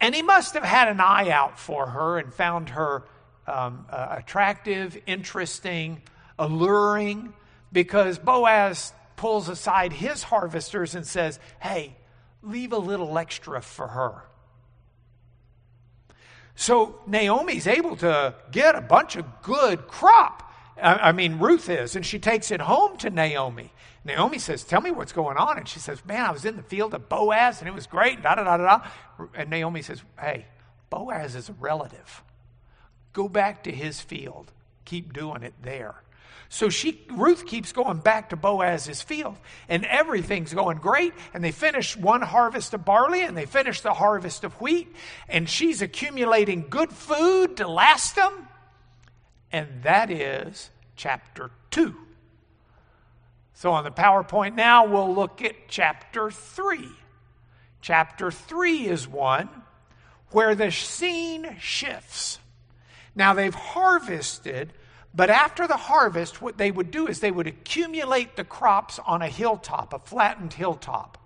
And 0.00 0.14
he 0.14 0.22
must 0.22 0.54
have 0.54 0.64
had 0.64 0.88
an 0.88 1.00
eye 1.00 1.28
out 1.28 1.58
for 1.58 1.88
her 1.90 2.18
and 2.18 2.32
found 2.32 2.70
her 2.70 3.04
um, 3.46 3.84
uh, 3.90 4.16
attractive, 4.18 4.96
interesting, 5.06 6.00
alluring, 6.38 7.32
because 7.72 8.18
Boaz 8.18 8.92
pulls 9.16 9.48
aside 9.48 9.92
his 9.92 10.22
harvesters 10.22 10.94
and 10.94 11.06
says, 11.06 11.38
Hey, 11.60 11.96
leave 12.42 12.72
a 12.72 12.78
little 12.78 13.18
extra 13.18 13.60
for 13.60 13.88
her. 13.88 14.24
So 16.54 17.00
Naomi's 17.06 17.66
able 17.66 17.96
to 17.96 18.34
get 18.50 18.74
a 18.74 18.80
bunch 18.80 19.16
of 19.16 19.42
good 19.42 19.86
crop. 19.88 20.52
I 20.80 21.12
mean, 21.12 21.38
Ruth 21.38 21.68
is, 21.68 21.96
and 21.96 22.04
she 22.04 22.18
takes 22.18 22.50
it 22.50 22.60
home 22.60 22.96
to 22.98 23.10
Naomi. 23.10 23.72
Naomi 24.04 24.38
says, 24.38 24.64
Tell 24.64 24.80
me 24.80 24.90
what's 24.90 25.12
going 25.12 25.36
on. 25.36 25.58
And 25.58 25.68
she 25.68 25.78
says, 25.78 26.04
Man, 26.04 26.24
I 26.24 26.32
was 26.32 26.44
in 26.44 26.56
the 26.56 26.62
field 26.62 26.94
of 26.94 27.08
Boaz 27.08 27.60
and 27.60 27.68
it 27.68 27.74
was 27.74 27.86
great. 27.86 28.22
Da, 28.22 28.34
da, 28.34 28.44
da, 28.44 28.56
da. 28.56 28.80
And 29.34 29.50
Naomi 29.50 29.82
says, 29.82 30.02
Hey, 30.18 30.46
Boaz 30.90 31.34
is 31.34 31.48
a 31.48 31.52
relative. 31.54 32.22
Go 33.12 33.28
back 33.28 33.62
to 33.64 33.70
his 33.70 34.00
field. 34.00 34.50
Keep 34.84 35.12
doing 35.12 35.42
it 35.42 35.54
there. 35.62 36.02
So 36.48 36.68
she, 36.68 37.00
Ruth 37.10 37.46
keeps 37.46 37.72
going 37.72 37.98
back 38.00 38.30
to 38.30 38.36
Boaz's 38.36 39.00
field, 39.00 39.38
and 39.68 39.86
everything's 39.86 40.52
going 40.52 40.78
great. 40.78 41.14
And 41.32 41.42
they 41.42 41.50
finish 41.50 41.96
one 41.96 42.22
harvest 42.22 42.74
of 42.74 42.84
barley, 42.84 43.22
and 43.22 43.36
they 43.36 43.46
finish 43.46 43.80
the 43.80 43.94
harvest 43.94 44.44
of 44.44 44.52
wheat, 44.60 44.94
and 45.28 45.48
she's 45.48 45.80
accumulating 45.80 46.66
good 46.68 46.92
food 46.92 47.56
to 47.56 47.66
last 47.66 48.16
them. 48.16 48.48
And 49.50 49.82
that 49.82 50.10
is 50.10 50.70
chapter 50.96 51.50
2. 51.70 51.94
So 53.54 53.72
on 53.72 53.84
the 53.84 53.90
PowerPoint 53.90 54.54
now, 54.54 54.86
we'll 54.86 55.14
look 55.14 55.42
at 55.42 55.68
chapter 55.68 56.30
3. 56.30 56.88
Chapter 57.80 58.30
3 58.30 58.86
is 58.88 59.08
one 59.08 59.48
where 60.32 60.54
the 60.54 60.70
scene 60.70 61.56
shifts. 61.60 62.38
Now 63.14 63.34
they've 63.34 63.54
harvested 63.54 64.72
but 65.14 65.28
after 65.28 65.66
the 65.66 65.76
harvest, 65.76 66.40
what 66.40 66.56
they 66.56 66.70
would 66.70 66.90
do 66.90 67.06
is 67.06 67.20
they 67.20 67.30
would 67.30 67.46
accumulate 67.46 68.36
the 68.36 68.44
crops 68.44 68.98
on 68.98 69.20
a 69.20 69.28
hilltop, 69.28 69.92
a 69.92 69.98
flattened 69.98 70.54
hilltop, 70.54 71.18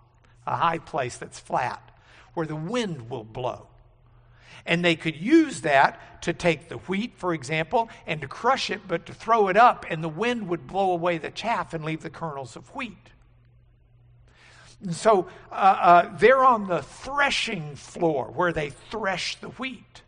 a 0.47 0.57
high 0.57 0.78
place 0.78 1.16
that's 1.16 1.38
flat, 1.38 1.97
where 2.35 2.47
the 2.47 2.57
wind 2.57 3.09
will 3.09 3.25
blow. 3.25 3.69
And 4.64 4.85
they 4.85 4.97
could 4.97 5.16
use 5.16 5.61
that 5.61 6.23
to 6.23 6.33
take 6.33 6.69
the 6.69 6.78
wheat, 6.78 7.12
for 7.16 7.33
example, 7.33 7.88
and 8.07 8.21
to 8.21 8.28
crush 8.28 8.71
it, 8.71 8.88
but 8.88 9.07
to 9.07 9.14
throw 9.14 9.47
it 9.49 9.57
up, 9.57 9.87
and 9.88 10.02
the 10.02 10.09
wind 10.09 10.49
would 10.49 10.66
blow 10.66 10.90
away 10.90 11.19
the 11.19 11.31
chaff 11.31 11.73
and 11.73 11.85
leave 11.85 12.02
the 12.02 12.11
kernels 12.11 12.57
of 12.57 12.75
wheat. 12.75 13.11
And 14.83 14.95
so 14.95 15.28
uh, 15.50 15.55
uh, 15.55 16.16
they're 16.19 16.45
on 16.45 16.66
the 16.66 16.83
threshing 16.83 17.76
floor 17.76 18.33
where 18.35 18.52
they 18.52 18.71
thresh 18.71 19.37
the 19.37 19.49
wheat. 19.50 20.02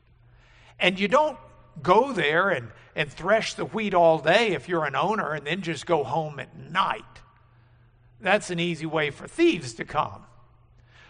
And 0.80 0.99
you 0.99 1.08
don't 1.08 1.38
go 1.82 2.12
there 2.12 2.50
and 2.50 2.70
and 2.99 3.12
thresh 3.12 3.54
the 3.54 3.64
wheat 3.64 3.94
all 3.94 4.18
day 4.18 4.49
if 4.49 4.68
you're 4.68 4.85
an 4.85 4.97
owner 4.97 5.32
and 5.32 5.47
then 5.47 5.62
just 5.62 5.87
go 5.87 6.02
home 6.02 6.40
at 6.40 6.58
night. 6.58 7.04
That's 8.20 8.50
an 8.50 8.58
easy 8.58 8.87
way 8.87 9.11
for 9.11 9.28
thieves 9.28 9.75
to 9.75 9.85
come. 9.85 10.25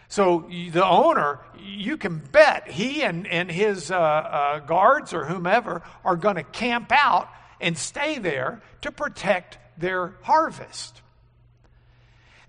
So 0.09 0.47
the 0.51 0.85
owner, 0.85 1.41
you 1.59 1.97
can 1.97 2.19
bet 2.19 2.69
he 2.69 3.03
and, 3.03 3.27
and 3.27 3.51
his 3.51 3.91
uh, 3.91 3.97
uh, 3.97 4.59
guards 4.61 5.15
or 5.15 5.25
whomever 5.25 5.83
are 6.05 6.17
going 6.17 6.37
to 6.37 6.43
camp 6.43 6.93
out 6.93 7.31
and 7.59 7.77
stay 7.77 8.19
there 8.19 8.61
to 8.83 8.93
protect 8.93 9.57
their 9.79 10.15
harvest. 10.23 11.01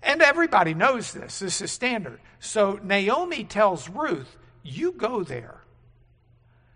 And 0.02 0.20
everybody 0.20 0.74
knows 0.74 1.14
this. 1.14 1.38
This 1.38 1.62
is 1.62 1.72
standard. 1.72 2.20
So 2.40 2.78
Naomi 2.82 3.44
tells 3.44 3.88
Ruth, 3.88 4.36
You 4.62 4.92
go 4.92 5.24
there. 5.24 5.62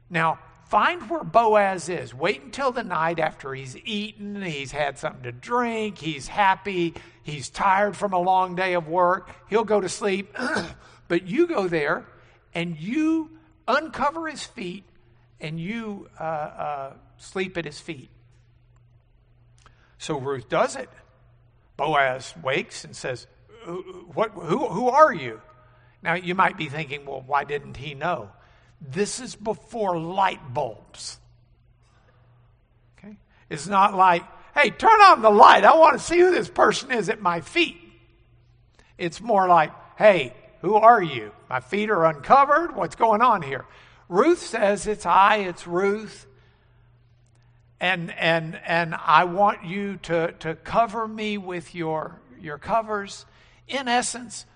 Now, 0.08 0.38
Find 0.74 1.08
where 1.08 1.22
Boaz 1.22 1.88
is. 1.88 2.12
Wait 2.12 2.42
until 2.42 2.72
the 2.72 2.82
night 2.82 3.20
after 3.20 3.54
he's 3.54 3.76
eaten, 3.84 4.42
he's 4.42 4.72
had 4.72 4.98
something 4.98 5.22
to 5.22 5.30
drink, 5.30 5.98
he's 5.98 6.26
happy, 6.26 6.94
he's 7.22 7.48
tired 7.48 7.96
from 7.96 8.12
a 8.12 8.18
long 8.18 8.56
day 8.56 8.74
of 8.74 8.88
work. 8.88 9.30
He'll 9.48 9.62
go 9.62 9.80
to 9.80 9.88
sleep. 9.88 10.36
but 11.06 11.28
you 11.28 11.46
go 11.46 11.68
there 11.68 12.04
and 12.54 12.76
you 12.76 13.30
uncover 13.68 14.26
his 14.26 14.42
feet 14.42 14.82
and 15.38 15.60
you 15.60 16.08
uh, 16.18 16.24
uh, 16.24 16.92
sleep 17.18 17.56
at 17.56 17.66
his 17.66 17.78
feet. 17.78 18.10
So 19.98 20.18
Ruth 20.18 20.48
does 20.48 20.74
it. 20.74 20.90
Boaz 21.76 22.34
wakes 22.42 22.82
and 22.84 22.96
says, 22.96 23.28
what, 24.12 24.32
who, 24.32 24.66
who 24.66 24.88
are 24.88 25.14
you? 25.14 25.40
Now, 26.02 26.14
you 26.14 26.34
might 26.34 26.56
be 26.56 26.68
thinking, 26.68 27.06
well, 27.06 27.22
why 27.24 27.44
didn't 27.44 27.76
he 27.76 27.94
know? 27.94 28.30
This 28.90 29.20
is 29.20 29.34
before 29.34 29.98
light 29.98 30.52
bulbs. 30.52 31.18
Okay? 32.98 33.16
It's 33.48 33.66
not 33.66 33.94
like, 33.94 34.22
hey, 34.54 34.70
turn 34.70 35.00
on 35.00 35.22
the 35.22 35.30
light. 35.30 35.64
I 35.64 35.76
want 35.76 35.98
to 35.98 36.04
see 36.04 36.18
who 36.18 36.30
this 36.30 36.48
person 36.48 36.90
is 36.92 37.08
at 37.08 37.20
my 37.20 37.40
feet. 37.40 37.78
It's 38.98 39.20
more 39.20 39.48
like, 39.48 39.72
hey, 39.96 40.34
who 40.60 40.76
are 40.76 41.02
you? 41.02 41.32
My 41.48 41.60
feet 41.60 41.90
are 41.90 42.04
uncovered. 42.04 42.74
What's 42.74 42.96
going 42.96 43.22
on 43.22 43.42
here? 43.42 43.64
Ruth 44.08 44.40
says, 44.40 44.86
It's 44.86 45.06
I, 45.06 45.36
it's 45.36 45.66
Ruth. 45.66 46.26
And, 47.80 48.10
and, 48.12 48.58
and 48.64 48.94
I 48.94 49.24
want 49.24 49.64
you 49.64 49.98
to, 50.04 50.32
to 50.40 50.54
cover 50.54 51.06
me 51.06 51.36
with 51.36 51.74
your, 51.74 52.20
your 52.40 52.56
covers. 52.56 53.26
In 53.68 53.88
essence, 53.88 54.46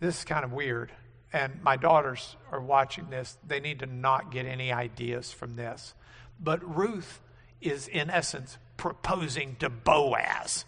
this 0.00 0.18
is 0.18 0.24
kind 0.24 0.44
of 0.44 0.52
weird 0.52 0.92
and 1.34 1.60
my 1.64 1.76
daughters 1.76 2.36
are 2.52 2.60
watching 2.60 3.10
this, 3.10 3.36
they 3.44 3.58
need 3.58 3.80
to 3.80 3.86
not 3.86 4.30
get 4.30 4.46
any 4.46 4.72
ideas 4.72 5.32
from 5.32 5.56
this. 5.56 5.92
But 6.38 6.76
Ruth 6.76 7.20
is, 7.60 7.88
in 7.88 8.08
essence, 8.08 8.56
proposing 8.76 9.56
to 9.56 9.68
Boaz. 9.68 10.64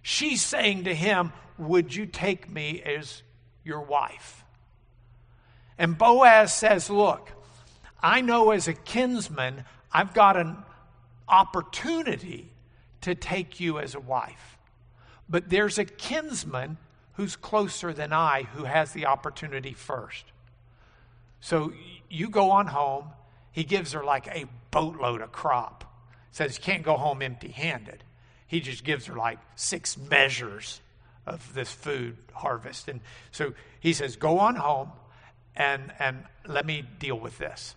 She's 0.00 0.40
saying 0.40 0.84
to 0.84 0.94
him, 0.94 1.34
Would 1.58 1.94
you 1.94 2.06
take 2.06 2.48
me 2.48 2.80
as 2.80 3.22
your 3.62 3.82
wife? 3.82 4.44
And 5.76 5.98
Boaz 5.98 6.54
says, 6.54 6.88
Look, 6.88 7.32
I 8.02 8.22
know 8.22 8.50
as 8.52 8.66
a 8.66 8.72
kinsman, 8.72 9.66
I've 9.92 10.14
got 10.14 10.38
an 10.38 10.56
opportunity 11.28 12.50
to 13.02 13.14
take 13.14 13.60
you 13.60 13.78
as 13.78 13.94
a 13.94 14.00
wife. 14.00 14.56
But 15.28 15.50
there's 15.50 15.76
a 15.76 15.84
kinsman 15.84 16.78
who's 17.14 17.36
closer 17.36 17.92
than 17.92 18.12
I 18.12 18.44
who 18.54 18.64
has 18.64 18.92
the 18.92 19.06
opportunity 19.06 19.72
first. 19.72 20.24
So 21.40 21.72
you 22.08 22.30
go 22.30 22.52
on 22.52 22.66
home. 22.68 23.06
He 23.50 23.64
gives 23.64 23.92
her 23.92 24.04
like 24.04 24.28
a 24.28 24.46
boatload 24.70 25.20
of 25.20 25.32
crop. 25.32 25.84
Says 26.30 26.56
you 26.56 26.62
can't 26.62 26.82
go 26.82 26.96
home 26.96 27.20
empty 27.20 27.48
handed. 27.48 28.04
He 28.46 28.60
just 28.60 28.84
gives 28.84 29.06
her 29.06 29.14
like 29.14 29.38
six 29.56 29.96
measures 29.96 30.80
of 31.26 31.52
this 31.54 31.70
food 31.70 32.16
harvest. 32.32 32.88
And 32.88 33.00
so 33.30 33.54
he 33.80 33.92
says, 33.92 34.16
Go 34.16 34.38
on 34.38 34.56
home 34.56 34.92
and, 35.54 35.92
and 35.98 36.24
let 36.46 36.64
me 36.64 36.82
deal 36.98 37.18
with 37.18 37.38
this. 37.38 37.74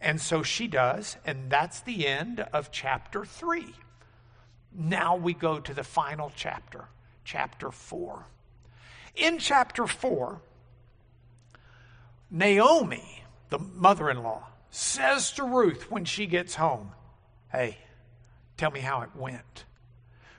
And 0.00 0.20
so 0.20 0.42
she 0.42 0.68
does, 0.68 1.16
and 1.26 1.50
that's 1.50 1.80
the 1.80 2.06
end 2.06 2.40
of 2.52 2.70
chapter 2.70 3.24
three. 3.24 3.74
Now 4.72 5.16
we 5.16 5.34
go 5.34 5.58
to 5.58 5.74
the 5.74 5.82
final 5.82 6.30
chapter, 6.36 6.84
chapter 7.24 7.70
4. 7.70 8.26
In 9.18 9.38
chapter 9.38 9.86
4, 9.86 10.40
Naomi, 12.30 13.24
the 13.48 13.58
mother 13.58 14.08
in 14.10 14.22
law, 14.22 14.46
says 14.70 15.32
to 15.32 15.44
Ruth 15.44 15.90
when 15.90 16.04
she 16.04 16.26
gets 16.26 16.54
home, 16.54 16.92
Hey, 17.50 17.78
tell 18.56 18.70
me 18.70 18.80
how 18.80 19.00
it 19.00 19.10
went. 19.16 19.64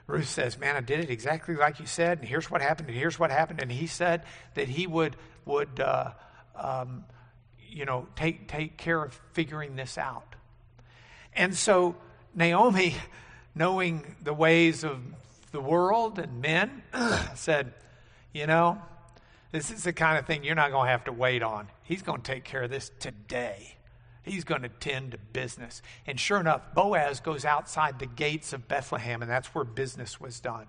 Ruth 0.06 0.28
says, 0.28 0.58
Man, 0.58 0.76
I 0.76 0.80
did 0.80 1.00
it 1.00 1.10
exactly 1.10 1.56
like 1.56 1.78
you 1.78 1.86
said, 1.86 2.18
and 2.18 2.28
here's 2.28 2.50
what 2.50 2.62
happened, 2.62 2.88
and 2.88 2.96
here's 2.96 3.18
what 3.18 3.30
happened. 3.30 3.60
And 3.60 3.70
he 3.70 3.86
said 3.86 4.24
that 4.54 4.68
he 4.68 4.86
would, 4.86 5.16
would 5.44 5.78
uh, 5.78 6.12
um, 6.56 7.04
you 7.68 7.84
know, 7.84 8.06
take, 8.16 8.48
take 8.48 8.76
care 8.76 9.02
of 9.02 9.18
figuring 9.32 9.76
this 9.76 9.98
out. 9.98 10.34
And 11.34 11.54
so 11.54 11.96
Naomi, 12.34 12.96
knowing 13.54 14.16
the 14.22 14.34
ways 14.34 14.84
of 14.84 15.00
the 15.52 15.60
world 15.60 16.18
and 16.18 16.40
men, 16.40 16.82
said, 17.34 17.74
You 18.32 18.46
know, 18.46 18.80
this 19.52 19.70
is 19.70 19.82
the 19.82 19.92
kind 19.92 20.18
of 20.18 20.26
thing 20.26 20.44
you're 20.44 20.54
not 20.54 20.70
going 20.70 20.86
to 20.86 20.90
have 20.92 21.04
to 21.04 21.12
wait 21.12 21.42
on. 21.42 21.68
He's 21.82 22.02
going 22.02 22.22
to 22.22 22.32
take 22.32 22.44
care 22.44 22.62
of 22.62 22.70
this 22.70 22.90
today. 23.00 23.76
He's 24.22 24.44
going 24.44 24.62
to 24.62 24.68
tend 24.68 25.12
to 25.12 25.18
business. 25.18 25.82
And 26.06 26.20
sure 26.20 26.38
enough, 26.38 26.74
Boaz 26.74 27.20
goes 27.20 27.44
outside 27.44 27.98
the 27.98 28.06
gates 28.06 28.52
of 28.52 28.68
Bethlehem, 28.68 29.22
and 29.22 29.30
that's 29.30 29.48
where 29.54 29.64
business 29.64 30.20
was 30.20 30.38
done. 30.38 30.66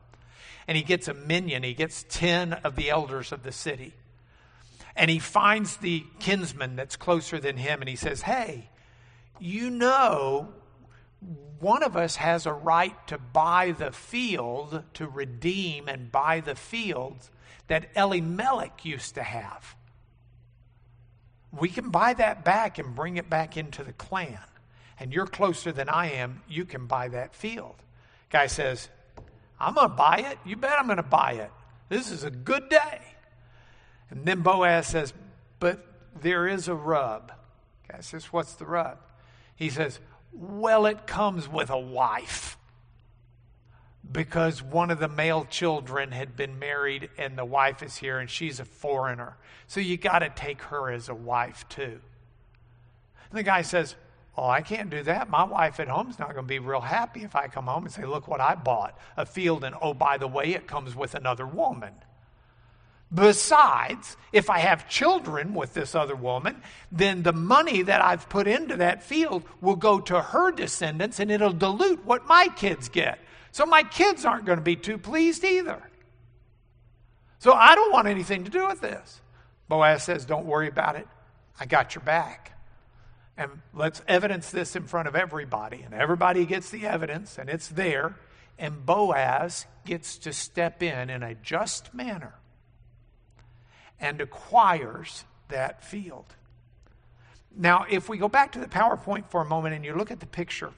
And 0.68 0.76
he 0.76 0.84
gets 0.84 1.08
a 1.08 1.14
minyan, 1.14 1.64
he 1.64 1.74
gets 1.74 2.06
10 2.10 2.54
of 2.54 2.76
the 2.76 2.90
elders 2.90 3.32
of 3.32 3.44
the 3.44 3.52
city. 3.52 3.94
And 4.96 5.12
he 5.12 5.20
finds 5.20 5.78
the 5.78 6.04
kinsman 6.20 6.76
that's 6.76 6.96
closer 6.96 7.40
than 7.40 7.58
him, 7.58 7.82
and 7.82 7.90
he 7.90 7.96
says, 7.96 8.22
Hey, 8.22 8.70
you 9.40 9.70
know, 9.70 10.50
one 11.60 11.84
of 11.84 11.96
us 11.96 12.16
has 12.16 12.46
a 12.46 12.54
right 12.54 12.96
to 13.08 13.18
buy 13.18 13.72
the 13.72 13.92
field, 13.92 14.84
to 14.96 15.08
redeem 15.08 15.88
and 15.88 16.12
buy 16.12 16.40
the 16.40 16.56
field 16.56 17.30
that 17.72 17.90
Elimelech 17.96 18.84
used 18.84 19.16
to 19.16 19.24
have 19.24 19.76
we 21.52 21.70
can 21.70 21.90
buy 21.90 22.14
that 22.14 22.44
back 22.44 22.80
and 22.80 22.96
bring 22.96 23.18
it 23.18 23.30
back 23.30 23.58
into 23.58 23.84
the 23.84 23.94
clan. 23.94 24.40
And 25.00 25.14
you're 25.14 25.26
closer 25.26 25.72
than 25.72 25.90
I 25.90 26.12
am, 26.12 26.42
you 26.48 26.66
can 26.66 26.86
buy 26.86 27.10
that 27.10 27.36
field. 27.36 27.76
Guy 28.30 28.48
says, 28.48 28.90
I'm 29.60 29.74
going 29.74 29.90
to 29.90 29.96
buy 29.96 30.18
it. 30.32 30.38
You 30.46 30.56
bet 30.56 30.80
I'm 30.80 30.86
going 30.86 30.98
to 30.98 31.04
buy 31.04 31.34
it. 31.34 31.52
This 31.90 32.12
is 32.12 32.24
a 32.24 32.32
good 32.32 32.70
day. 32.70 33.02
And 34.10 34.26
then 34.26 34.42
Boaz 34.42 34.88
says, 34.88 35.14
But 35.60 35.86
there 36.22 36.48
is 36.48 36.68
a 36.68 36.76
rub. 36.76 37.32
Guy 37.92 38.00
says, 38.02 38.26
What's 38.26 38.54
the 38.54 38.66
rub? 38.66 38.98
He 39.56 39.70
says, 39.70 40.00
Well, 40.32 40.86
it 40.86 41.06
comes 41.08 41.50
with 41.50 41.70
a 41.70 41.80
wife 41.80 42.58
because 44.12 44.62
one 44.62 44.92
of 44.92 45.00
the 45.00 45.08
male 45.08 45.46
children 45.50 46.12
had 46.12 46.36
been 46.36 46.60
married 46.60 47.10
and 47.18 47.38
the 47.38 47.46
wife 47.46 47.82
is 47.82 47.98
here 47.98 48.20
and 48.20 48.30
she's 48.30 48.60
a 48.60 48.66
foreigner. 48.66 49.38
So 49.68 49.80
you 49.80 49.98
got 49.98 50.20
to 50.20 50.30
take 50.30 50.62
her 50.64 50.92
as 50.92 51.10
a 51.10 51.16
wife 51.16 51.68
too. 51.70 52.00
And 53.30 53.40
the 53.40 53.44
guy 53.44 53.62
says, 53.62 53.96
Oh, 54.38 54.48
I 54.48 54.62
can't 54.62 54.90
do 54.90 55.04
that. 55.04 55.30
My 55.30 55.44
wife 55.44 55.80
at 55.82 55.90
home's 55.90 56.18
not 56.18 56.30
going 56.30 56.46
to 56.46 56.50
be 56.50 56.60
real 56.60 56.80
happy 56.80 57.24
if 57.24 57.36
I 57.36 57.48
come 57.48 57.66
home 57.66 57.84
and 57.84 57.94
say, 57.94 58.06
Look 58.06 58.28
what 58.28 58.40
I 58.40 58.56
bought 58.56 58.98
a 59.18 59.26
field, 59.26 59.64
and 59.64 59.76
oh, 59.82 59.94
by 59.94 60.18
the 60.18 60.28
way, 60.28 60.54
it 60.54 60.68
comes 60.68 60.96
with 60.96 61.16
another 61.16 61.46
woman. 61.46 61.94
Besides, 63.14 64.16
if 64.32 64.50
I 64.50 64.60
have 64.60 64.88
children 64.88 65.54
with 65.54 65.74
this 65.74 65.96
other 65.96 66.16
woman, 66.16 66.62
then 66.94 67.24
the 67.24 67.34
money 67.34 67.82
that 67.82 68.02
I've 68.02 68.30
put 68.30 68.48
into 68.48 68.78
that 68.78 69.04
field 69.04 69.44
will 69.60 69.76
go 69.76 70.00
to 70.00 70.22
her 70.22 70.52
descendants 70.52 71.20
and 71.20 71.30
it'll 71.30 71.52
dilute 71.52 72.06
what 72.06 72.26
my 72.26 72.48
kids 72.56 72.88
get. 72.88 73.20
So 73.52 73.66
my 73.66 73.84
kids 73.84 74.26
aren't 74.26 74.46
going 74.46 74.58
to 74.58 74.64
be 74.64 74.76
too 74.76 74.98
pleased 74.98 75.44
either. 75.44 75.82
So 77.40 77.54
I 77.54 77.76
don't 77.76 77.92
want 77.92 78.08
anything 78.08 78.46
to 78.46 78.52
do 78.52 78.68
with 78.68 78.82
this. 78.82 79.20
Boaz 79.68 80.04
says, 80.04 80.26
Don't 80.26 80.46
worry 80.46 80.68
about 80.68 80.96
it. 80.96 81.08
I 81.60 81.66
got 81.66 81.96
your 81.96 82.04
back. 82.04 82.58
And 83.38 83.50
let's 83.74 84.02
evidence 84.08 84.52
this 84.52 84.76
in 84.76 84.84
front 84.84 85.08
of 85.08 85.16
everybody. 85.16 85.82
And 85.82 85.94
everybody 85.94 86.46
gets 86.46 86.70
the 86.70 86.86
evidence, 86.86 87.38
and 87.38 87.50
it's 87.50 87.68
there. 87.68 88.16
And 88.60 88.86
Boaz 88.86 89.66
gets 89.86 90.18
to 90.20 90.34
step 90.34 90.84
in 90.84 91.10
in 91.10 91.24
a 91.24 91.34
just 91.36 91.94
manner 91.94 92.36
and 94.00 94.22
acquires 94.22 95.26
that 95.48 95.84
field. 95.84 96.26
Now, 97.56 97.86
if 97.90 98.08
we 98.08 98.18
go 98.18 98.30
back 98.30 98.54
to 98.54 98.60
the 98.60 98.68
PowerPoint 98.68 99.30
for 99.30 99.42
a 99.42 99.46
moment 99.46 99.76
and 99.76 99.84
you 99.84 99.96
look 99.96 100.12
at 100.12 100.20
the 100.20 100.26
picture, 100.26 100.72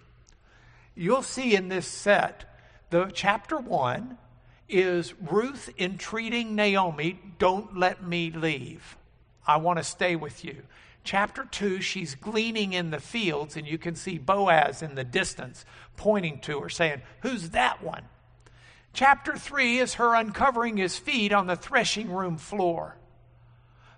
you'll 0.96 1.22
see 1.22 1.56
in 1.56 1.68
this 1.68 1.88
set 1.88 2.53
the 2.94 3.10
chapter 3.12 3.58
1 3.58 4.20
is 4.70 5.16
Ruth 5.20 5.68
entreating 5.80 6.54
Naomi, 6.54 7.20
don't 7.40 7.76
let 7.76 8.06
me 8.06 8.30
leave. 8.30 8.98
I 9.48 9.58
want 9.58 9.80
to 9.80 9.84
stay 9.84 10.16
with 10.16 10.46
you. 10.46 10.62
Chapter 11.04 11.44
2, 11.44 11.82
she's 11.82 12.14
gleaning 12.14 12.74
in 12.74 12.92
the 12.92 13.00
fields, 13.00 13.58
and 13.58 13.66
you 13.66 13.80
can 13.80 13.96
see 13.96 14.20
Boaz 14.20 14.84
in 14.84 14.94
the 14.94 15.04
distance 15.04 15.66
pointing 15.98 16.40
to 16.42 16.60
her, 16.60 16.70
saying, 16.70 17.02
Who's 17.22 17.50
that 17.50 17.82
one? 17.82 18.04
Chapter 18.94 19.38
3 19.38 19.80
is 19.80 19.96
her 19.96 20.14
uncovering 20.14 20.78
his 20.78 20.96
feet 20.96 21.34
on 21.34 21.48
the 21.48 21.56
threshing 21.56 22.12
room 22.12 22.38
floor. 22.38 22.96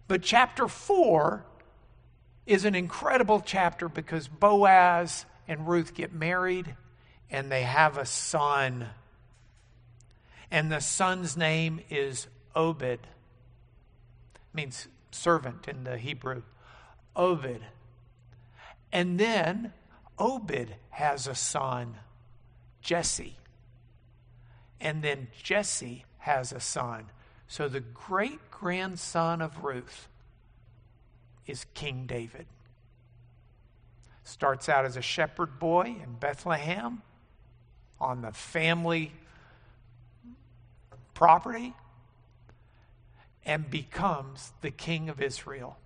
But 0.07 0.21
chapter 0.21 0.69
4 0.69 1.45
is 2.45 2.63
an 2.63 2.75
incredible 2.75 3.41
chapter 3.45 3.89
because 3.89 4.29
Boaz 4.29 5.25
and 5.49 5.67
Ruth 5.67 5.93
get 5.93 6.13
married 6.13 6.77
and 7.29 7.51
they 7.51 7.63
have 7.63 7.97
a 7.97 8.05
son. 8.05 8.87
And 10.51 10.71
the 10.71 10.79
son's 10.79 11.35
name 11.35 11.81
is 11.89 12.27
Obed. 12.55 12.83
It 12.83 12.99
means 14.53 14.87
servant 15.11 15.67
in 15.67 15.83
the 15.83 15.97
Hebrew. 15.97 16.43
Obed. 17.15 17.61
And 18.91 19.19
then 19.19 19.73
Obed 20.17 20.75
has 20.91 21.27
a 21.27 21.35
son, 21.35 21.95
Jesse. 22.81 23.37
And 24.79 25.01
then 25.01 25.27
Jesse 25.41 26.05
has 26.19 26.51
a 26.51 26.59
son. 26.59 27.05
So 27.47 27.67
the 27.67 27.81
great 27.81 28.51
grandson 28.51 29.41
of 29.41 29.63
Ruth 29.63 30.07
is 31.45 31.65
King 31.73 32.05
David. 32.05 32.45
Starts 34.23 34.69
out 34.69 34.85
as 34.85 34.97
a 34.97 35.01
shepherd 35.01 35.59
boy 35.59 35.95
in 36.01 36.15
Bethlehem 36.19 37.01
on 37.99 38.21
the 38.21 38.31
family 38.31 39.11
property 41.13 41.73
and 43.45 43.69
becomes 43.69 44.51
the 44.61 44.71
king 44.71 45.09
of 45.09 45.21
Israel. 45.21 45.77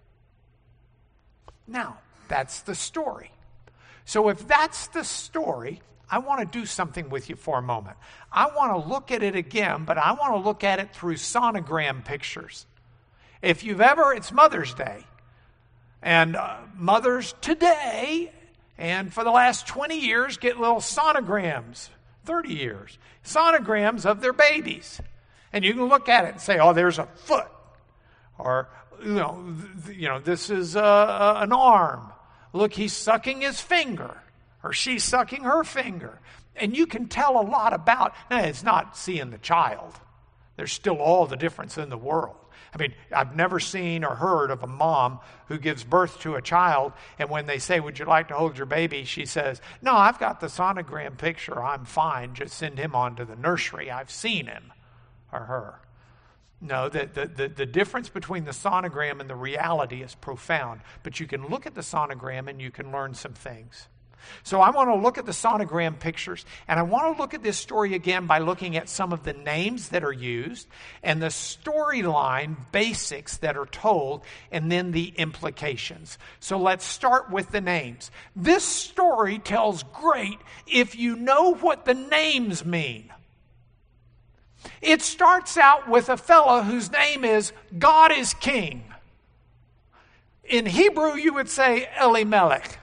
Now, 1.67 1.97
that's 2.27 2.61
the 2.61 2.75
story. 2.75 3.31
So, 4.05 4.29
if 4.29 4.47
that's 4.47 4.87
the 4.87 5.03
story, 5.03 5.81
I 6.09 6.19
want 6.19 6.39
to 6.39 6.59
do 6.59 6.65
something 6.65 7.09
with 7.09 7.29
you 7.29 7.35
for 7.35 7.59
a 7.59 7.61
moment. 7.61 7.97
I 8.31 8.47
want 8.47 8.71
to 8.73 8.89
look 8.89 9.11
at 9.11 9.21
it 9.21 9.35
again, 9.35 9.85
but 9.85 9.97
I 9.97 10.13
want 10.13 10.33
to 10.33 10.39
look 10.39 10.63
at 10.63 10.79
it 10.79 10.93
through 10.93 11.15
sonogram 11.15 12.03
pictures. 12.03 12.65
If 13.41 13.63
you've 13.63 13.81
ever, 13.81 14.13
it's 14.13 14.31
Mother's 14.31 14.73
Day. 14.73 15.05
And 16.01 16.35
uh, 16.35 16.57
mothers 16.75 17.35
today 17.41 18.31
and 18.77 19.13
for 19.13 19.25
the 19.25 19.31
last 19.31 19.67
20 19.67 19.99
years 19.99 20.37
get 20.37 20.57
little 20.57 20.77
sonograms 20.77 21.89
30 22.29 22.53
years, 22.53 22.99
sonograms 23.25 24.05
of 24.05 24.21
their 24.21 24.33
babies. 24.33 25.01
And 25.51 25.65
you 25.65 25.73
can 25.73 25.85
look 25.85 26.07
at 26.07 26.25
it 26.25 26.33
and 26.33 26.39
say, 26.39 26.59
oh, 26.59 26.73
there's 26.73 26.99
a 26.99 27.07
foot. 27.25 27.47
Or, 28.37 28.69
you 29.03 29.13
know, 29.13 29.55
th- 29.87 29.97
you 29.97 30.07
know 30.07 30.19
this 30.19 30.51
is 30.51 30.75
a, 30.75 30.79
a, 30.79 31.39
an 31.41 31.51
arm. 31.51 32.11
Look, 32.53 32.71
he's 32.73 32.93
sucking 32.93 33.41
his 33.41 33.59
finger. 33.59 34.15
Or 34.63 34.73
she's 34.73 35.03
sucking 35.03 35.43
her 35.43 35.63
finger. 35.63 36.19
And 36.55 36.77
you 36.77 36.85
can 36.85 37.07
tell 37.07 37.41
a 37.41 37.41
lot 37.41 37.73
about, 37.73 38.13
now 38.29 38.43
it's 38.43 38.61
not 38.61 38.95
seeing 38.95 39.31
the 39.31 39.39
child. 39.39 39.95
There's 40.55 40.71
still 40.71 40.97
all 40.97 41.25
the 41.25 41.35
difference 41.35 41.79
in 41.79 41.89
the 41.89 41.97
world. 41.97 42.35
I 42.73 42.77
mean, 42.77 42.93
I've 43.11 43.35
never 43.35 43.59
seen 43.59 44.03
or 44.03 44.15
heard 44.15 44.51
of 44.51 44.63
a 44.63 44.67
mom 44.67 45.19
who 45.47 45.57
gives 45.57 45.83
birth 45.83 46.19
to 46.21 46.35
a 46.35 46.41
child, 46.41 46.93
and 47.17 47.29
when 47.29 47.45
they 47.45 47.59
say, 47.59 47.79
Would 47.79 47.99
you 47.99 48.05
like 48.05 48.27
to 48.27 48.35
hold 48.35 48.57
your 48.57 48.65
baby? 48.65 49.03
she 49.03 49.25
says, 49.25 49.61
No, 49.81 49.95
I've 49.95 50.19
got 50.19 50.39
the 50.39 50.47
sonogram 50.47 51.17
picture. 51.17 51.61
I'm 51.61 51.85
fine. 51.85 52.33
Just 52.33 52.55
send 52.55 52.77
him 52.77 52.95
on 52.95 53.15
to 53.15 53.25
the 53.25 53.35
nursery. 53.35 53.89
I've 53.89 54.11
seen 54.11 54.45
him 54.45 54.71
or 55.31 55.41
her. 55.41 55.79
No, 56.61 56.89
the, 56.89 57.09
the, 57.11 57.25
the, 57.25 57.47
the, 57.47 57.65
difference 57.65 58.09
between 58.09 58.43
the 58.43 58.51
sonogram 58.51 59.21
and 59.21 59.29
the 59.29 59.35
reality 59.35 60.03
is 60.03 60.13
profound. 60.13 60.81
But 61.03 61.19
you 61.19 61.25
can 61.25 61.47
look 61.47 61.65
at 61.65 61.73
the 61.73 61.81
sonogram 61.81 62.49
and 62.49 62.61
you 62.61 62.69
can 62.69 62.91
learn 62.91 63.13
some 63.13 63.33
things. 63.33 63.87
So 64.43 64.61
I 64.61 64.69
want 64.69 64.89
to 64.89 64.95
look 64.95 65.17
at 65.17 65.25
the 65.25 65.31
sonogram 65.31 65.99
pictures, 65.99 66.45
and 66.67 66.79
I 66.79 66.83
want 66.83 67.15
to 67.15 67.21
look 67.21 67.33
at 67.33 67.43
this 67.43 67.57
story 67.57 67.93
again 67.93 68.27
by 68.27 68.39
looking 68.39 68.75
at 68.77 68.89
some 68.89 69.13
of 69.13 69.23
the 69.23 69.33
names 69.33 69.89
that 69.89 70.03
are 70.03 70.13
used 70.13 70.67
and 71.03 71.21
the 71.21 71.27
storyline 71.27 72.55
basics 72.71 73.37
that 73.37 73.57
are 73.57 73.65
told, 73.65 74.23
and 74.51 74.71
then 74.71 74.91
the 74.91 75.13
implications. 75.17 76.17
So 76.39 76.57
let's 76.57 76.85
start 76.85 77.29
with 77.31 77.51
the 77.51 77.61
names. 77.61 78.11
This 78.35 78.63
story 78.63 79.39
tells 79.39 79.83
great 79.83 80.39
if 80.67 80.95
you 80.95 81.15
know 81.15 81.55
what 81.55 81.85
the 81.85 81.93
names 81.93 82.65
mean. 82.65 83.11
It 84.81 85.01
starts 85.01 85.57
out 85.57 85.87
with 85.87 86.09
a 86.09 86.17
fellow 86.17 86.61
whose 86.61 86.91
name 86.91 87.23
is 87.23 87.53
God 87.77 88.11
is 88.11 88.33
King. 88.33 88.83
In 90.43 90.65
Hebrew, 90.65 91.15
you 91.15 91.33
would 91.33 91.49
say 91.49 91.87
Elimelech. 91.99 92.79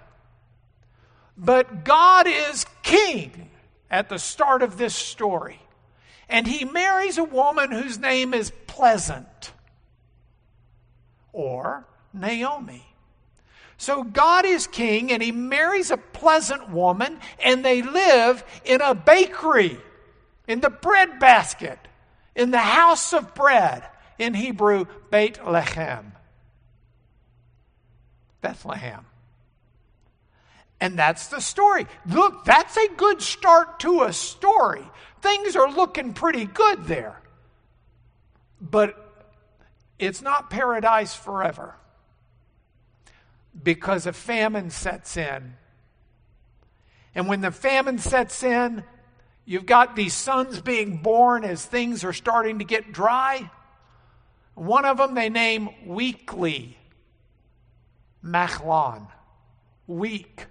But 1.36 1.84
God 1.84 2.26
is 2.26 2.64
king 2.82 3.50
at 3.90 4.08
the 4.08 4.18
start 4.18 4.62
of 4.62 4.78
this 4.78 4.94
story. 4.94 5.60
And 6.28 6.46
he 6.46 6.64
marries 6.64 7.18
a 7.18 7.24
woman 7.24 7.70
whose 7.70 7.98
name 7.98 8.34
is 8.34 8.50
Pleasant 8.66 9.52
or 11.32 11.86
Naomi. 12.12 12.84
So 13.78 14.02
God 14.02 14.46
is 14.46 14.66
king 14.66 15.12
and 15.12 15.22
he 15.22 15.32
marries 15.32 15.90
a 15.90 15.98
pleasant 15.98 16.70
woman 16.70 17.18
and 17.42 17.64
they 17.64 17.82
live 17.82 18.42
in 18.64 18.80
a 18.80 18.94
bakery, 18.94 19.78
in 20.48 20.60
the 20.60 20.70
bread 20.70 21.20
basket, 21.20 21.78
in 22.34 22.50
the 22.50 22.58
house 22.58 23.12
of 23.12 23.34
bread. 23.34 23.84
In 24.18 24.32
Hebrew, 24.32 24.86
Beit 25.10 25.34
Lechem. 25.40 26.12
Bethlehem. 28.40 29.04
And 30.80 30.98
that's 30.98 31.28
the 31.28 31.40
story. 31.40 31.86
Look, 32.06 32.44
that's 32.44 32.76
a 32.76 32.88
good 32.96 33.22
start 33.22 33.80
to 33.80 34.02
a 34.02 34.12
story. 34.12 34.84
Things 35.22 35.56
are 35.56 35.70
looking 35.70 36.12
pretty 36.12 36.44
good 36.44 36.84
there. 36.84 37.20
But 38.60 39.02
it's 39.98 40.20
not 40.20 40.50
paradise 40.50 41.14
forever 41.14 41.74
because 43.62 44.06
a 44.06 44.12
famine 44.12 44.70
sets 44.70 45.16
in. 45.16 45.54
And 47.14 47.28
when 47.28 47.40
the 47.40 47.50
famine 47.50 47.98
sets 47.98 48.42
in, 48.42 48.84
you've 49.46 49.64
got 49.64 49.96
these 49.96 50.12
sons 50.12 50.60
being 50.60 50.98
born 50.98 51.44
as 51.44 51.64
things 51.64 52.04
are 52.04 52.12
starting 52.12 52.58
to 52.58 52.64
get 52.64 52.92
dry. 52.92 53.50
One 54.54 54.84
of 54.84 54.98
them 54.98 55.14
they 55.14 55.30
name 55.30 55.70
Weekly, 55.86 56.76
Machlon, 58.22 59.06
weak. 59.86 60.46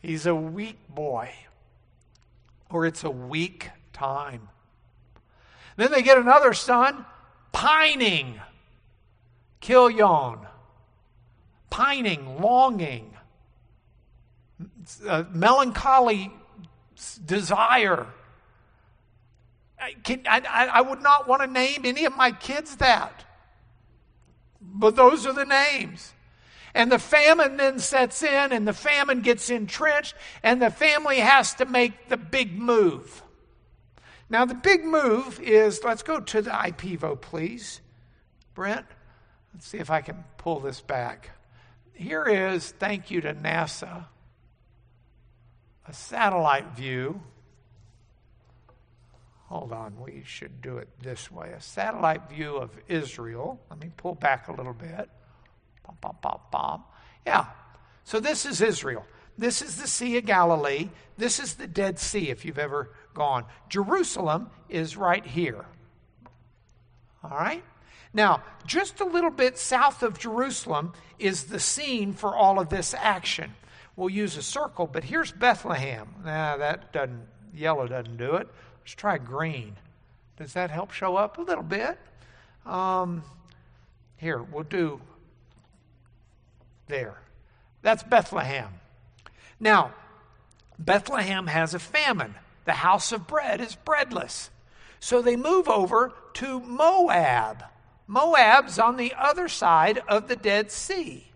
He's 0.00 0.26
a 0.26 0.34
weak 0.34 0.78
boy, 0.88 1.32
or 2.70 2.86
it's 2.86 3.04
a 3.04 3.10
weak 3.10 3.70
time. 3.92 4.48
Then 5.76 5.90
they 5.90 6.02
get 6.02 6.18
another 6.18 6.52
son, 6.52 7.04
pining, 7.52 8.40
Chilion, 9.60 10.38
pining, 11.70 12.40
longing, 12.40 13.14
uh, 15.06 15.24
melancholy 15.32 16.32
desire. 17.24 18.06
I, 19.80 19.92
can, 20.02 20.22
I, 20.28 20.68
I 20.72 20.80
would 20.80 21.02
not 21.02 21.26
want 21.26 21.42
to 21.42 21.46
name 21.46 21.82
any 21.84 22.04
of 22.04 22.16
my 22.16 22.30
kids 22.30 22.76
that, 22.76 23.24
but 24.60 24.96
those 24.96 25.26
are 25.26 25.32
the 25.32 25.44
names. 25.44 26.13
And 26.74 26.90
the 26.90 26.98
famine 26.98 27.56
then 27.56 27.78
sets 27.78 28.22
in, 28.22 28.52
and 28.52 28.66
the 28.66 28.72
famine 28.72 29.20
gets 29.20 29.48
entrenched, 29.48 30.14
and 30.42 30.60
the 30.60 30.70
family 30.70 31.20
has 31.20 31.54
to 31.54 31.66
make 31.66 32.08
the 32.08 32.16
big 32.16 32.58
move. 32.58 33.22
Now, 34.28 34.44
the 34.44 34.54
big 34.54 34.84
move 34.84 35.38
is 35.40 35.84
let's 35.84 36.02
go 36.02 36.18
to 36.18 36.42
the 36.42 36.50
IPEVO, 36.50 37.20
please. 37.20 37.80
Brent, 38.54 38.86
let's 39.52 39.66
see 39.66 39.78
if 39.78 39.90
I 39.90 40.00
can 40.00 40.24
pull 40.36 40.58
this 40.58 40.80
back. 40.80 41.30
Here 41.92 42.24
is, 42.24 42.72
thank 42.72 43.10
you 43.10 43.20
to 43.20 43.34
NASA, 43.34 44.06
a 45.86 45.92
satellite 45.92 46.76
view. 46.76 47.20
Hold 49.46 49.72
on, 49.72 50.00
we 50.00 50.22
should 50.26 50.60
do 50.60 50.78
it 50.78 50.88
this 51.00 51.30
way 51.30 51.52
a 51.52 51.60
satellite 51.60 52.28
view 52.28 52.56
of 52.56 52.70
Israel. 52.88 53.60
Let 53.70 53.78
me 53.78 53.90
pull 53.96 54.16
back 54.16 54.48
a 54.48 54.52
little 54.52 54.72
bit. 54.72 55.08
Bum, 55.86 55.96
bum, 56.00 56.16
bum, 56.20 56.38
bum. 56.50 56.84
Yeah. 57.26 57.46
So 58.04 58.20
this 58.20 58.46
is 58.46 58.60
Israel. 58.60 59.04
This 59.36 59.62
is 59.62 59.76
the 59.76 59.88
Sea 59.88 60.18
of 60.18 60.26
Galilee. 60.26 60.90
This 61.16 61.38
is 61.40 61.54
the 61.54 61.66
Dead 61.66 61.98
Sea, 61.98 62.30
if 62.30 62.44
you've 62.44 62.58
ever 62.58 62.90
gone. 63.14 63.44
Jerusalem 63.68 64.50
is 64.68 64.96
right 64.96 65.24
here. 65.24 65.64
All 67.22 67.30
right? 67.30 67.64
Now, 68.12 68.42
just 68.66 69.00
a 69.00 69.04
little 69.04 69.30
bit 69.30 69.58
south 69.58 70.02
of 70.02 70.18
Jerusalem 70.18 70.92
is 71.18 71.44
the 71.44 71.58
scene 71.58 72.12
for 72.12 72.34
all 72.34 72.60
of 72.60 72.68
this 72.68 72.94
action. 72.94 73.54
We'll 73.96 74.10
use 74.10 74.36
a 74.36 74.42
circle, 74.42 74.86
but 74.86 75.04
here's 75.04 75.32
Bethlehem. 75.32 76.08
Nah, 76.24 76.56
that 76.56 76.92
doesn't, 76.92 77.26
yellow 77.54 77.86
doesn't 77.86 78.16
do 78.16 78.34
it. 78.36 78.48
Let's 78.80 78.94
try 78.94 79.18
green. 79.18 79.76
Does 80.36 80.52
that 80.52 80.70
help 80.70 80.92
show 80.92 81.16
up 81.16 81.38
a 81.38 81.42
little 81.42 81.64
bit? 81.64 81.98
Um, 82.66 83.22
here, 84.16 84.42
we'll 84.42 84.64
do 84.64 85.00
there. 86.88 87.18
That's 87.82 88.02
Bethlehem. 88.02 88.70
Now, 89.60 89.94
Bethlehem 90.78 91.46
has 91.46 91.74
a 91.74 91.78
famine. 91.78 92.34
The 92.64 92.72
house 92.72 93.12
of 93.12 93.26
bread 93.26 93.60
is 93.60 93.76
breadless. 93.76 94.50
So 95.00 95.20
they 95.20 95.36
move 95.36 95.68
over 95.68 96.12
to 96.34 96.60
Moab. 96.60 97.64
Moab's 98.06 98.78
on 98.78 98.96
the 98.96 99.14
other 99.16 99.48
side 99.48 100.00
of 100.08 100.28
the 100.28 100.36
Dead 100.36 100.70
Sea. 100.70 101.26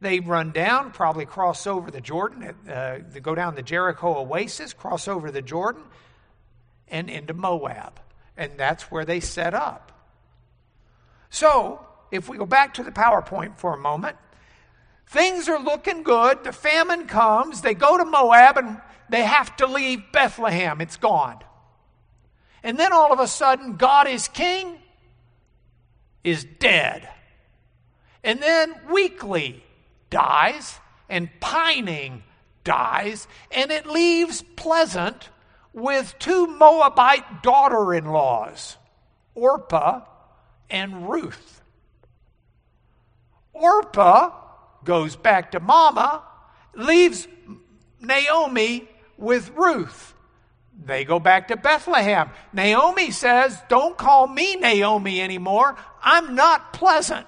They 0.00 0.20
run 0.20 0.50
down, 0.50 0.90
probably 0.90 1.24
cross 1.24 1.66
over 1.66 1.90
the 1.90 2.00
Jordan, 2.00 2.54
uh, 2.68 2.98
they 3.10 3.20
go 3.20 3.34
down 3.34 3.54
the 3.54 3.62
Jericho 3.62 4.18
oasis, 4.18 4.74
cross 4.74 5.08
over 5.08 5.30
the 5.30 5.40
Jordan, 5.40 5.82
and 6.88 7.08
into 7.08 7.32
Moab. 7.32 8.00
And 8.36 8.52
that's 8.58 8.90
where 8.90 9.04
they 9.04 9.20
set 9.20 9.54
up. 9.54 9.92
So, 11.30 11.86
if 12.10 12.28
we 12.28 12.36
go 12.36 12.46
back 12.46 12.74
to 12.74 12.82
the 12.82 12.90
PowerPoint 12.90 13.56
for 13.56 13.72
a 13.72 13.78
moment, 13.78 14.16
Things 15.06 15.48
are 15.48 15.60
looking 15.60 16.02
good. 16.02 16.44
The 16.44 16.52
famine 16.52 17.06
comes. 17.06 17.60
They 17.60 17.74
go 17.74 17.98
to 17.98 18.04
Moab 18.04 18.56
and 18.56 18.80
they 19.08 19.22
have 19.22 19.56
to 19.56 19.66
leave 19.66 20.12
Bethlehem. 20.12 20.80
It's 20.80 20.96
gone. 20.96 21.38
And 22.62 22.78
then 22.78 22.92
all 22.92 23.12
of 23.12 23.20
a 23.20 23.28
sudden, 23.28 23.76
God 23.76 24.08
is 24.08 24.28
king, 24.28 24.78
is 26.24 26.44
dead. 26.44 27.08
And 28.22 28.40
then 28.40 28.74
weakly 28.90 29.62
dies, 30.08 30.80
and 31.10 31.28
Pining 31.40 32.22
dies, 32.64 33.28
and 33.50 33.70
it 33.70 33.86
leaves 33.86 34.42
Pleasant 34.56 35.28
with 35.74 36.14
two 36.18 36.46
Moabite 36.46 37.42
daughter 37.42 37.92
in 37.92 38.06
laws, 38.06 38.78
Orpah 39.34 40.00
and 40.70 41.10
Ruth. 41.10 41.60
Orpah 43.52 44.30
goes 44.84 45.16
back 45.16 45.52
to 45.52 45.60
mama, 45.60 46.22
leaves 46.74 47.26
Naomi 48.00 48.88
with 49.16 49.50
Ruth. 49.50 50.14
They 50.84 51.04
go 51.04 51.20
back 51.20 51.48
to 51.48 51.56
Bethlehem. 51.56 52.30
Naomi 52.52 53.10
says, 53.10 53.60
Don't 53.68 53.96
call 53.96 54.26
me 54.26 54.56
Naomi 54.56 55.20
anymore. 55.20 55.76
I'm 56.02 56.34
not 56.34 56.72
pleasant. 56.72 57.26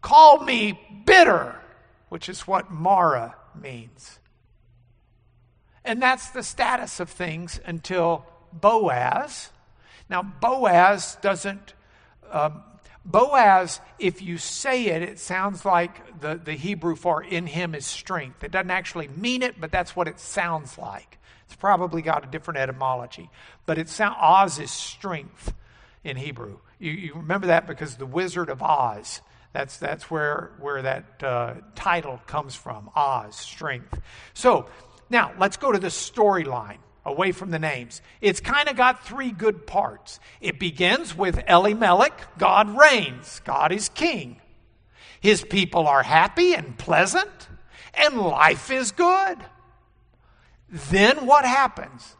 Call 0.00 0.42
me 0.42 0.80
bitter, 1.04 1.60
which 2.08 2.28
is 2.28 2.46
what 2.46 2.70
Mara 2.70 3.36
means. 3.60 4.18
And 5.84 6.00
that's 6.00 6.30
the 6.30 6.42
status 6.42 7.00
of 7.00 7.10
things 7.10 7.60
until 7.64 8.24
Boaz. 8.52 9.50
Now, 10.08 10.22
Boaz 10.22 11.18
doesn't 11.20 11.74
um, 12.30 12.62
Boaz, 13.04 13.80
if 13.98 14.22
you 14.22 14.38
say 14.38 14.86
it, 14.86 15.02
it 15.02 15.18
sounds 15.18 15.64
like 15.64 16.20
the, 16.20 16.40
the 16.42 16.54
Hebrew 16.54 16.96
for 16.96 17.22
in 17.22 17.46
him 17.46 17.74
is 17.74 17.84
strength. 17.84 18.42
It 18.42 18.50
doesn't 18.50 18.70
actually 18.70 19.08
mean 19.08 19.42
it, 19.42 19.60
but 19.60 19.70
that's 19.70 19.94
what 19.94 20.08
it 20.08 20.18
sounds 20.18 20.78
like. 20.78 21.18
It's 21.46 21.56
probably 21.56 22.00
got 22.00 22.24
a 22.24 22.26
different 22.26 22.60
etymology. 22.60 23.28
But 23.66 23.76
it 23.76 23.90
sounds 23.90 24.16
Oz 24.18 24.58
is 24.58 24.70
strength 24.70 25.52
in 26.02 26.16
Hebrew. 26.16 26.58
You, 26.78 26.92
you 26.92 27.14
remember 27.14 27.48
that 27.48 27.66
because 27.66 27.96
the 27.96 28.06
Wizard 28.06 28.48
of 28.48 28.62
Oz. 28.62 29.20
That's, 29.52 29.76
that's 29.76 30.10
where, 30.10 30.50
where 30.58 30.82
that 30.82 31.22
uh, 31.22 31.54
title 31.74 32.20
comes 32.26 32.54
from 32.54 32.90
Oz, 32.96 33.36
strength. 33.36 34.00
So 34.32 34.66
now 35.10 35.32
let's 35.38 35.58
go 35.58 35.70
to 35.70 35.78
the 35.78 35.88
storyline 35.88 36.78
away 37.06 37.32
from 37.32 37.50
the 37.50 37.58
names. 37.58 38.00
It's 38.20 38.40
kind 38.40 38.68
of 38.68 38.76
got 38.76 39.06
three 39.06 39.30
good 39.30 39.66
parts. 39.66 40.20
It 40.40 40.58
begins 40.58 41.16
with 41.16 41.42
Elimelech, 41.48 42.38
God 42.38 42.76
reigns, 42.76 43.40
God 43.44 43.72
is 43.72 43.88
king. 43.88 44.40
His 45.20 45.42
people 45.42 45.86
are 45.86 46.02
happy 46.02 46.54
and 46.54 46.76
pleasant. 46.76 47.48
and 47.94 48.18
life 48.20 48.70
is 48.70 48.90
good. 48.90 49.38
Then 50.68 51.26
what 51.26 51.44
happens? 51.44 52.16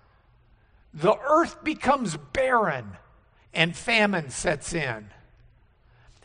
The 0.93 1.17
earth 1.19 1.65
becomes 1.65 2.17
barren 2.33 2.97
and 3.53 3.77
famine 3.77 4.31
sets 4.31 4.73
in. 4.73 5.11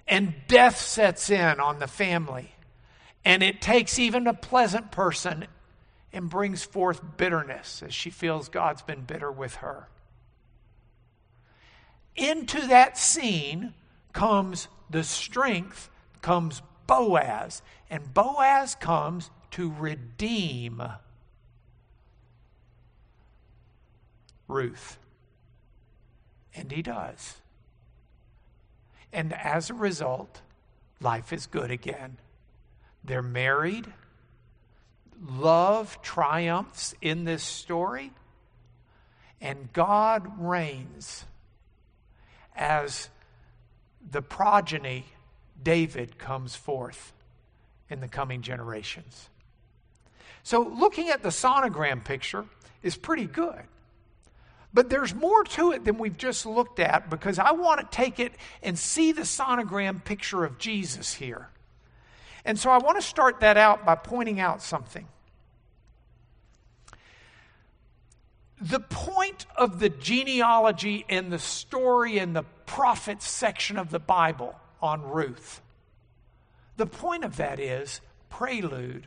And 0.08 0.36
death 0.48 0.80
sets 0.80 1.30
in 1.30 1.60
on 1.60 1.80
the 1.80 1.88
family. 1.88 2.52
And 3.26 3.43
it 3.43 3.62
takes 3.62 4.00
even 4.00 4.28
a 4.28 4.34
pleasant 4.34 4.91
person 4.91 5.48
and 6.12 6.30
brings 6.30 6.63
forth 6.63 7.17
bitterness 7.17 7.84
as 7.84 7.93
she 7.93 8.10
feels 8.10 8.50
God's 8.50 8.82
been 8.82 9.02
bitter 9.02 9.32
with 9.32 9.56
her. 9.56 9.88
Into 12.15 12.67
that 12.67 12.98
scene 12.98 13.74
comes 14.13 14.67
the 14.89 15.04
strength, 15.04 15.89
comes 16.22 16.62
Boaz. 16.88 17.62
And 17.89 18.13
Boaz 18.13 18.76
comes 18.76 19.30
to 19.52 19.72
redeem 19.72 20.82
Ruth. 24.48 24.98
And 26.56 26.72
he 26.72 26.82
does. 26.82 27.36
And 29.13 29.34
as 29.34 29.69
a 29.69 29.74
result, 29.74 30.41
life 31.00 31.32
is 31.32 31.45
good 31.45 31.72
again. 31.72 32.17
They're 33.04 33.22
married. 33.22 33.93
Love 35.21 36.01
triumphs 36.01 36.95
in 37.01 37.25
this 37.25 37.43
story. 37.43 38.12
And 39.41 39.71
God 39.73 40.32
reigns 40.39 41.25
as 42.55 43.10
the 44.12 44.21
progeny, 44.21 45.05
David, 45.62 46.17
comes 46.17 46.55
forth 46.55 47.13
in 47.89 48.01
the 48.01 48.08
coming 48.08 48.41
generations. 48.41 49.29
So, 50.43 50.62
looking 50.62 51.10
at 51.10 51.23
the 51.23 51.29
sonogram 51.29 52.03
picture 52.03 52.45
is 52.82 52.95
pretty 52.95 53.25
good. 53.25 53.62
But 54.73 54.89
there's 54.89 55.15
more 55.15 55.43
to 55.43 55.71
it 55.71 55.84
than 55.84 55.97
we've 55.97 56.17
just 56.17 56.45
looked 56.45 56.79
at 56.79 57.10
because 57.10 57.39
I 57.39 57.51
want 57.51 57.79
to 57.82 57.88
take 57.95 58.19
it 58.19 58.34
and 58.62 58.77
see 58.77 59.12
the 59.12 59.23
sonogram 59.23 60.03
picture 60.03 60.45
of 60.45 60.60
Jesus 60.60 61.13
here. 61.13 61.49
And 62.49 62.57
so 62.57 62.71
I 62.71 62.79
want 62.79 62.97
to 62.97 63.01
start 63.03 63.41
that 63.41 63.57
out 63.57 63.85
by 63.85 63.93
pointing 63.93 64.39
out 64.39 64.63
something. 64.63 65.07
The 68.59 68.79
point 68.79 69.45
of 69.55 69.79
the 69.79 69.89
genealogy 69.89 71.05
and 71.07 71.31
the 71.31 71.38
story 71.38 72.17
and 72.17 72.35
the 72.35 72.41
prophets 72.65 73.29
section 73.29 73.77
of 73.77 73.91
the 73.91 73.99
Bible 73.99 74.59
on 74.81 75.03
Ruth, 75.03 75.62
the 76.75 76.88
point 76.88 77.23
of 77.23 77.38
that 77.38 77.59
is 77.59 78.01
prelude 78.31 79.05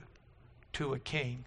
to 0.74 0.94
a 0.94 1.00
king. 1.00 1.44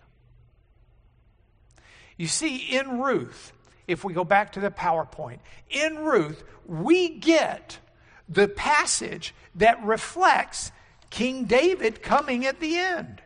You 2.18 2.28
see, 2.28 2.58
in 2.58 3.00
Ruth, 3.00 3.54
if 3.88 4.04
we 4.04 4.12
go 4.12 4.26
back 4.26 4.52
to 4.52 4.60
the 4.60 4.70
PowerPoint, 4.70 5.40
in 5.70 6.00
Ruth, 6.00 6.44
we 6.66 7.08
get 7.08 7.80
the 8.28 8.50
passage 8.50 9.34
that 9.56 9.82
reflects 9.82 10.74
King 11.10 11.46
David 11.46 12.02
coming 12.02 12.46
at 12.46 12.60
the 12.60 12.78
end. 12.78 13.22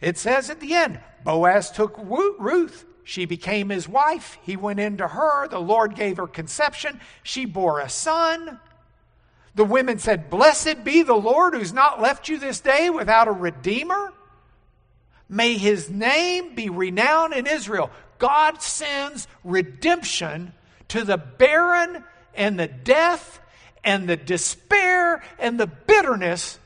It 0.00 0.18
says 0.18 0.50
at 0.50 0.60
the 0.60 0.74
end, 0.74 1.00
Boaz 1.24 1.70
took 1.70 1.98
Ruth. 1.98 2.84
She 3.04 3.26
became 3.26 3.68
his 3.68 3.88
wife. 3.88 4.38
He 4.42 4.56
went 4.56 4.80
into 4.80 5.06
her. 5.06 5.48
The 5.48 5.60
Lord 5.60 5.94
gave 5.94 6.16
her 6.16 6.26
conception. 6.26 7.00
She 7.22 7.44
bore 7.44 7.80
a 7.80 7.88
son. 7.88 8.58
The 9.54 9.64
women 9.64 9.98
said, 9.98 10.30
Blessed 10.30 10.84
be 10.84 11.02
the 11.02 11.14
Lord 11.14 11.54
who's 11.54 11.72
not 11.72 12.00
left 12.00 12.28
you 12.28 12.38
this 12.38 12.60
day 12.60 12.90
without 12.90 13.28
a 13.28 13.32
redeemer. 13.32 14.12
May 15.28 15.56
his 15.56 15.90
name 15.90 16.54
be 16.54 16.68
renowned 16.68 17.34
in 17.34 17.46
Israel. 17.46 17.90
God 18.18 18.62
sends 18.62 19.28
redemption 19.42 20.52
to 20.88 21.04
the 21.04 21.16
barren 21.16 22.04
and 22.34 22.58
the 22.58 22.68
death 22.68 23.40
and 23.84 24.08
the 24.08 24.16
despair 24.16 25.22
and 25.38 25.58
the 25.58 25.66
bitterness 25.66 26.58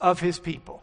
of 0.00 0.20
his 0.20 0.38
people. 0.38 0.82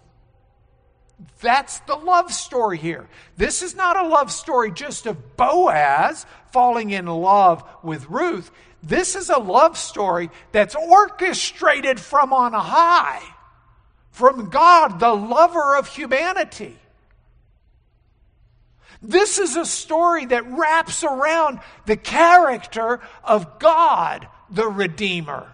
That's 1.42 1.80
the 1.82 1.96
love 1.96 2.32
story 2.32 2.78
here. 2.78 3.08
This 3.38 3.62
is 3.62 3.76
not 3.76 3.98
a 3.98 4.08
love 4.08 4.32
story 4.32 4.72
just 4.72 5.06
of 5.06 5.38
Boaz 5.38 6.26
falling 6.52 6.90
in 6.90 7.06
love 7.06 7.64
with 7.82 8.10
Ruth. 8.10 8.52
This 8.82 9.16
is 9.16 9.30
a 9.30 9.40
love 9.40 9.78
story 9.78 10.30
that's 10.52 10.76
orchestrated 10.76 12.00
from 12.00 12.34
on 12.34 12.52
high, 12.54 13.22
from 14.12 14.50
God, 14.50 15.00
the 15.00 15.14
lover 15.14 15.78
of 15.78 15.88
humanity. 15.88 16.78
This 19.02 19.38
is 19.38 19.56
a 19.56 19.66
story 19.66 20.26
that 20.28 20.50
wraps 20.50 21.04
around 21.04 21.60
the 21.86 21.98
character 21.98 23.02
of 23.24 23.60
God, 23.60 24.28
the 24.54 24.68
Redeemer, 24.68 25.52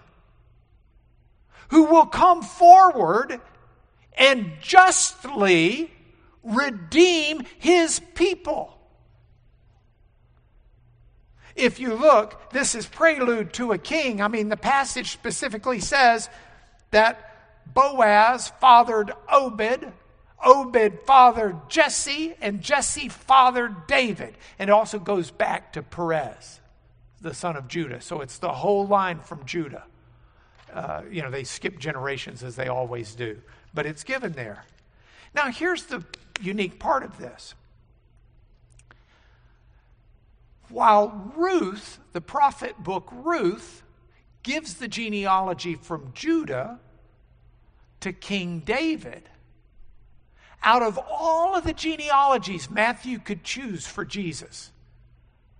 who 1.70 1.86
will 1.86 2.06
come 2.06 2.44
forward 2.44 3.40
and 4.18 4.52
justly 4.62 5.92
redeem 6.44 7.46
his 7.58 8.00
people. 8.16 8.76
If 11.56 11.80
you 11.80 11.94
look, 11.94 12.52
this 12.52 12.76
is 12.76 12.86
prelude 12.86 13.54
to 13.54 13.72
a 13.72 13.78
king. 13.78 14.22
I 14.22 14.28
mean, 14.28 14.50
the 14.50 14.58
passage 14.58 15.12
specifically 15.12 15.80
says 15.80 16.30
that 16.92 17.26
Boaz 17.74 18.52
fathered 18.62 19.12
Obed, 19.32 19.92
Obed 20.44 21.00
fathered 21.06 21.70
Jesse, 21.70 22.34
and 22.42 22.62
Jesse 22.62 23.10
fathered 23.10 23.88
David. 23.88 24.36
And 24.58 24.70
it 24.70 24.74
also 24.74 25.00
goes 25.00 25.32
back 25.32 25.74
to 25.74 25.84
Perez, 25.84 26.59
the 27.21 27.34
son 27.34 27.55
of 27.55 27.67
Judah. 27.67 28.01
So 28.01 28.21
it's 28.21 28.38
the 28.38 28.51
whole 28.51 28.88
line 28.88 29.19
from 29.19 29.45
Judah. 29.45 29.84
Uh, 30.73 31.01
you 31.10 31.21
know, 31.21 31.32
they 31.32 31.43
skip 31.43 31.79
generations 31.79 32.43
as 32.43 32.55
they 32.55 32.67
always 32.67 33.15
do, 33.15 33.41
but 33.73 33.86
it's 33.86 34.03
given 34.03 34.34
there. 34.34 34.65
Now, 35.34 35.51
here's 35.51 35.86
the 35.86 36.03
unique 36.41 36.79
part 36.79 37.03
of 37.03 37.17
this. 37.17 37.55
While 40.69 41.34
Ruth, 41.36 41.99
the 42.13 42.21
prophet 42.21 42.77
book 42.84 43.10
Ruth, 43.12 43.84
gives 44.43 44.75
the 44.75 44.88
genealogy 44.88 45.75
from 45.75 46.12
Judah 46.13 46.79
to 48.01 48.13
King 48.13 48.60
David, 48.60 49.29
out 50.63 50.84
of 50.84 50.99
all 51.10 51.55
of 51.55 51.63
the 51.63 51.73
genealogies 51.73 52.69
Matthew 52.69 53.19
could 53.19 53.43
choose 53.43 53.88
for 53.88 54.05
Jesus, 54.05 54.71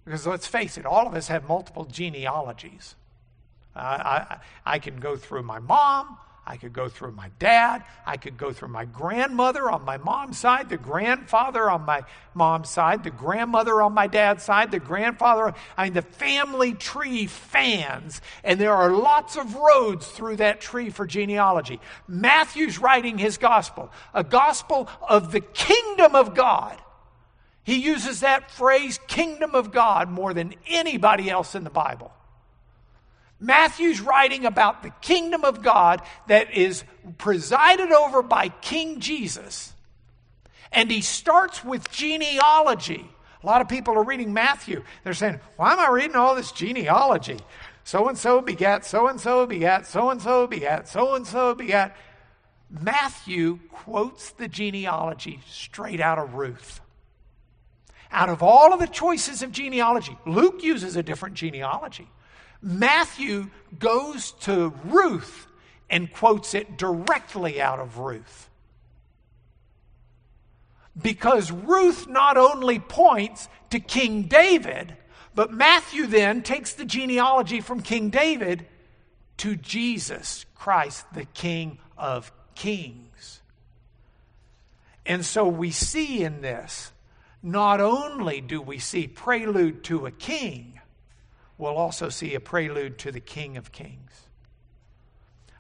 because 0.10 0.26
let's 0.26 0.48
face 0.48 0.76
it, 0.80 0.88
all 0.88 1.06
of 1.06 1.14
us 1.14 1.28
have 1.28 1.48
multiple 1.48 1.86
genealogies. 1.86 2.96
Uh, 3.76 3.80
I, 3.80 4.38
I 4.66 4.80
can 4.80 5.00
go 5.00 5.16
through 5.16 5.44
my 5.44 5.60
mom, 5.60 6.18
I 6.48 6.58
could 6.58 6.74
go 6.74 6.90
through 6.90 7.12
my 7.12 7.30
dad. 7.38 7.84
I 8.08 8.18
could 8.18 8.36
go 8.36 8.52
through 8.52 8.70
my 8.70 8.86
grandmother 8.86 9.70
on 9.70 9.86
my 9.86 9.98
mom's 9.98 10.40
side, 10.40 10.68
the 10.68 10.78
grandfather 10.78 11.70
on 11.70 11.86
my 11.86 12.02
mom's 12.34 12.72
side, 12.72 13.04
the 13.04 13.12
grandmother 13.12 13.84
on 13.84 13.94
my 13.94 14.08
dad's 14.08 14.46
side, 14.46 14.72
the 14.72 14.80
grandfather. 14.80 15.54
I 15.78 15.84
mean, 15.84 15.94
the 15.94 16.02
family 16.02 16.74
tree 16.74 17.28
fans. 17.28 18.20
And 18.44 18.60
there 18.60 18.74
are 18.74 18.90
lots 18.90 19.38
of 19.38 19.54
roads 19.54 20.08
through 20.08 20.38
that 20.38 20.60
tree 20.60 20.90
for 20.90 21.06
genealogy. 21.06 21.80
Matthew's 22.08 22.80
writing 22.80 23.20
his 23.20 23.38
gospel, 23.38 23.92
a 24.16 24.24
gospel 24.24 24.90
of 25.08 25.32
the 25.32 25.42
kingdom 25.42 26.16
of 26.16 26.34
God. 26.34 26.82
He 27.70 27.76
uses 27.76 28.22
that 28.22 28.50
phrase, 28.50 29.00
kingdom 29.06 29.54
of 29.54 29.72
God, 29.72 30.10
more 30.10 30.34
than 30.34 30.56
anybody 30.66 31.30
else 31.30 31.54
in 31.54 31.64
the 31.64 31.70
Bible. 31.70 32.12
Matthew's 33.40 34.02
writing 34.02 34.48
about 34.48 34.82
the 34.82 34.90
kingdom 35.02 35.46
of 35.46 35.62
God 35.62 36.02
that 36.26 36.52
is 36.52 36.84
presided 37.20 37.92
over 37.92 38.24
by 38.24 38.50
King 38.50 39.00
Jesus. 39.00 39.72
And 40.72 40.90
he 40.90 41.02
starts 41.02 41.64
with 41.64 41.92
genealogy. 41.92 43.08
A 43.44 43.46
lot 43.46 43.62
of 43.62 43.70
people 43.70 43.94
are 43.94 44.04
reading 44.04 44.34
Matthew. 44.34 44.84
They're 45.04 45.14
saying, 45.14 45.40
Why 45.56 45.74
am 45.74 45.80
I 45.80 45.90
reading 45.90 46.16
all 46.16 46.34
this 46.34 46.52
genealogy? 46.52 47.38
So 47.84 48.10
and 48.10 48.18
so 48.18 48.42
begat, 48.42 48.84
so 48.84 49.08
and 49.08 49.22
so 49.22 49.46
begat, 49.46 49.86
so 49.86 50.10
and 50.10 50.20
so 50.20 50.48
begat, 50.48 50.88
so 50.88 51.14
and 51.14 51.28
so 51.28 51.54
begat. 51.54 51.96
Matthew 52.68 53.60
quotes 53.70 54.32
the 54.32 54.48
genealogy 54.48 55.42
straight 55.48 56.02
out 56.02 56.18
of 56.18 56.34
Ruth. 56.34 56.82
Out 58.12 58.30
of 58.30 58.42
all 58.42 58.74
of 58.74 58.80
the 58.80 58.88
choices 58.88 59.44
of 59.44 59.52
genealogy, 59.52 60.18
Luke 60.26 60.64
uses 60.64 60.96
a 60.96 61.04
different 61.04 61.36
genealogy. 61.36 62.08
Matthew 62.62 63.50
goes 63.78 64.32
to 64.42 64.74
Ruth 64.84 65.48
and 65.90 66.12
quotes 66.12 66.54
it 66.54 66.78
directly 66.78 67.62
out 67.62 67.80
of 67.80 67.98
Ruth. 67.98 68.50
Because 71.00 71.52
Ruth 71.52 72.08
not 72.08 72.36
only 72.36 72.80
points 72.80 73.48
to 73.70 73.80
King 73.80 74.24
David, 74.24 74.96
but 75.36 75.54
Matthew 75.54 76.06
then 76.06 76.42
takes 76.42 76.74
the 76.74 76.86
genealogy 76.86 77.62
from 77.62 77.82
King 77.82 78.10
David 78.10 78.66
to 79.38 79.56
Jesus 79.56 80.46
Christ, 80.56 81.06
the 81.14 81.26
King 81.26 81.78
of 81.98 82.32
Kings. 82.56 83.42
And 85.06 85.26
so 85.26 85.48
we 85.48 85.72
see 85.72 86.24
in 86.24 86.42
this, 86.42 86.92
not 87.42 87.80
only 87.80 88.42
do 88.42 88.62
we 88.62 88.80
see 88.80 89.08
prelude 89.08 89.84
to 89.86 90.06
a 90.06 90.12
king, 90.12 90.80
we'll 91.58 91.78
also 91.78 92.10
see 92.10 92.36
a 92.36 92.40
prelude 92.40 92.98
to 93.00 93.12
the 93.12 93.20
King 93.20 93.58
of 93.58 93.72
Kings. 93.72 94.28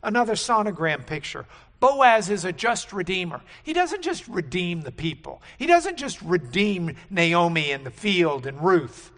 Another 0.03 0.33
sonogram 0.33 1.05
picture. 1.05 1.45
Boaz 1.79 2.29
is 2.29 2.43
a 2.43 2.51
just 2.51 2.91
redeemer. 2.91 3.41
He 3.63 3.73
doesn't 3.73 4.01
just 4.01 4.27
redeem 4.27 4.81
the 4.81 4.91
people, 4.91 5.41
he 5.57 5.65
doesn't 5.65 5.97
just 5.97 6.21
redeem 6.21 6.95
Naomi 7.09 7.71
in 7.71 7.83
the 7.83 7.91
field 7.91 8.45
and 8.45 8.63
Ruth. 8.63 9.11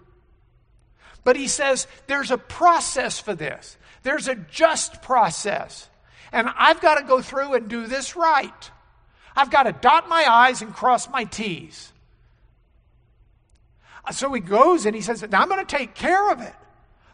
But 1.24 1.36
he 1.36 1.48
says 1.48 1.88
there's 2.08 2.32
a 2.32 2.38
process 2.38 3.20
for 3.20 3.36
this, 3.36 3.78
there's 4.04 4.28
a 4.28 4.36
just 4.36 5.02
process. 5.02 5.88
And 6.34 6.50
I've 6.58 6.80
got 6.80 6.96
to 6.96 7.04
go 7.04 7.22
through 7.22 7.56
and 7.56 7.68
do 7.68 7.88
this 7.88 8.16
right. 8.16 8.72
I've 9.36 9.52
got 9.52 9.64
to 9.64 9.74
dot 9.74 10.08
my 10.08 10.26
I's 10.26 10.62
and 10.62 10.74
cross 10.74 11.10
my 11.10 11.26
T's. 11.26 11.91
So 14.10 14.34
he 14.34 14.42
goes 14.42 14.86
and 14.86 14.96
he 14.96 15.02
says, 15.02 15.22
Now 15.30 15.42
I'm 15.42 15.50
going 15.50 15.66
to 15.66 15.78
take 15.78 15.94
care 15.94 16.32
of 16.32 16.42
it, 16.42 16.54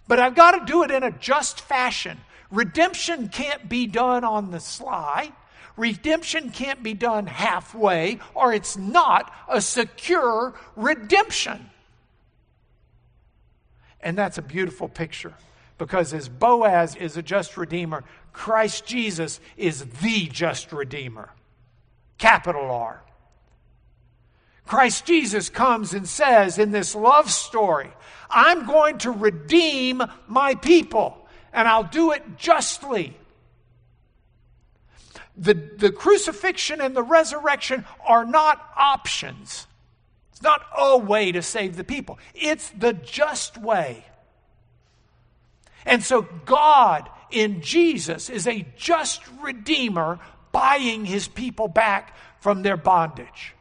but 0.08 0.20
I've 0.20 0.36
got 0.36 0.52
to 0.52 0.66
do 0.66 0.84
it 0.84 0.92
in 0.92 1.04
a 1.04 1.12
just 1.12 1.60
fashion. 1.60 2.18
Redemption 2.50 3.28
can't 3.28 3.68
be 3.68 3.88
done 3.88 4.24
on 4.24 4.52
the 4.52 4.60
sly. 4.60 5.34
Redemption 5.76 6.50
can't 6.50 6.82
be 6.82 6.94
done 6.94 7.28
halfway, 7.28 8.20
or 8.34 8.54
it's 8.54 8.78
not 8.78 9.32
a 9.48 9.62
secure 9.62 10.56
redemption. 10.76 11.70
And 14.02 14.18
that's 14.18 14.38
a 14.38 14.42
beautiful 14.42 14.88
picture 14.88 15.34
because 15.78 16.14
as 16.14 16.30
Boaz 16.30 16.96
is 16.96 17.18
a 17.18 17.22
just 17.22 17.58
redeemer, 17.58 18.04
Christ 18.34 18.86
Jesus 18.86 19.40
is 19.56 19.86
the 20.02 20.28
just 20.28 20.72
redeemer. 20.72 21.30
Capital 22.18 22.72
R. 22.72 23.04
Christ 24.68 25.06
Jesus 25.06 25.50
comes 25.50 25.94
and 25.94 26.08
says 26.08 26.58
in 26.60 26.72
this 26.72 26.94
love 26.94 27.32
story, 27.32 27.92
I'm 28.30 28.66
going 28.66 29.00
to 29.00 29.12
redeem 29.12 30.04
my 30.28 30.56
people 30.56 31.18
and 31.54 31.68
I'll 31.68 31.84
do 31.84 32.12
it 32.12 32.38
justly. 32.38 33.18
The, 35.38 35.54
the 35.54 35.92
crucifixion 35.92 36.82
and 36.82 36.96
the 36.96 37.04
resurrection 37.04 37.86
are 38.06 38.26
not 38.26 38.64
options. 38.76 39.68
It's 40.32 40.42
not 40.42 40.62
a 40.78 40.98
way 40.98 41.32
to 41.32 41.42
save 41.42 41.78
the 41.78 41.84
people, 41.84 42.20
it's 42.36 42.70
the 42.78 42.94
just 42.94 43.58
way. 43.58 44.06
And 45.86 46.04
so, 46.04 46.28
God 46.46 47.10
in 47.32 47.62
Jesus 47.62 48.30
is 48.30 48.46
a 48.46 48.66
just 48.76 49.22
redeemer 49.42 50.20
buying 50.52 51.06
his 51.06 51.28
people 51.28 51.68
back 51.68 52.16
from 52.42 52.62
their 52.62 52.78
bondage. 52.78 53.54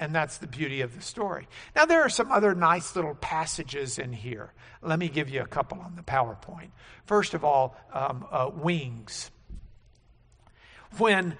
And 0.00 0.14
that's 0.14 0.38
the 0.38 0.46
beauty 0.46 0.80
of 0.80 0.96
the 0.96 1.02
story. 1.02 1.46
Now, 1.76 1.84
there 1.84 2.00
are 2.00 2.08
some 2.08 2.32
other 2.32 2.54
nice 2.54 2.96
little 2.96 3.14
passages 3.14 3.98
in 3.98 4.14
here. 4.14 4.54
Let 4.80 4.98
me 4.98 5.10
give 5.10 5.28
you 5.28 5.42
a 5.42 5.46
couple 5.46 5.78
on 5.78 5.94
the 5.94 6.02
PowerPoint. 6.02 6.70
First 7.04 7.34
of 7.34 7.44
all, 7.44 7.76
um, 7.92 8.26
uh, 8.32 8.50
wings. 8.52 9.30
When 10.96 11.36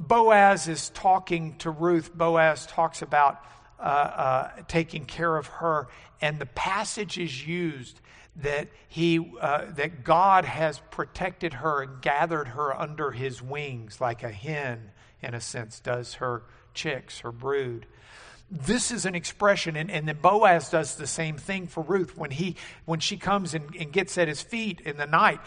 Boaz 0.00 0.66
is 0.66 0.88
talking 0.88 1.56
to 1.58 1.70
Ruth, 1.70 2.12
Boaz 2.14 2.66
talks 2.66 3.02
about 3.02 3.38
uh, 3.78 3.82
uh, 3.82 4.50
taking 4.66 5.04
care 5.04 5.36
of 5.36 5.46
her, 5.48 5.88
and 6.22 6.38
the 6.38 6.46
passage 6.46 7.18
is 7.18 7.46
used 7.46 8.00
that 8.36 8.68
he 8.88 9.32
uh, 9.40 9.66
that 9.76 10.04
God 10.04 10.46
has 10.46 10.80
protected 10.90 11.52
her 11.52 11.82
and 11.82 12.00
gathered 12.00 12.48
her 12.48 12.74
under 12.74 13.10
his 13.10 13.42
wings 13.42 14.00
like 14.00 14.22
a 14.22 14.30
hen 14.30 14.90
in 15.22 15.34
a 15.34 15.40
sense 15.40 15.80
does 15.80 16.14
her 16.14 16.42
chicks, 16.74 17.20
her 17.20 17.32
brood. 17.32 17.86
This 18.50 18.90
is 18.90 19.06
an 19.06 19.14
expression, 19.14 19.76
and, 19.76 19.90
and 19.90 20.06
then 20.06 20.18
Boaz 20.20 20.68
does 20.68 20.96
the 20.96 21.06
same 21.06 21.38
thing 21.38 21.66
for 21.66 21.82
Ruth 21.82 22.16
when 22.16 22.30
he 22.30 22.56
when 22.84 23.00
she 23.00 23.16
comes 23.16 23.54
and, 23.54 23.74
and 23.74 23.90
gets 23.90 24.18
at 24.18 24.28
his 24.28 24.42
feet 24.42 24.80
in 24.80 24.96
the 24.96 25.06
night. 25.06 25.40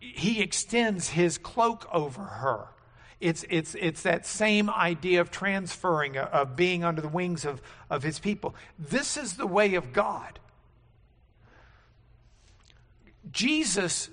He 0.00 0.40
extends 0.40 1.08
his 1.08 1.38
cloak 1.38 1.86
over 1.92 2.22
her. 2.22 2.68
It's, 3.20 3.44
it's, 3.50 3.74
it's 3.74 4.02
that 4.02 4.26
same 4.26 4.70
idea 4.70 5.20
of 5.20 5.30
transferring, 5.30 6.16
uh, 6.16 6.28
of 6.32 6.54
being 6.54 6.84
under 6.84 7.00
the 7.00 7.08
wings 7.08 7.44
of, 7.44 7.60
of 7.90 8.04
his 8.04 8.20
people. 8.20 8.54
This 8.78 9.16
is 9.16 9.36
the 9.36 9.46
way 9.46 9.74
of 9.74 9.92
God. 9.92 10.38
Jesus 13.32 14.08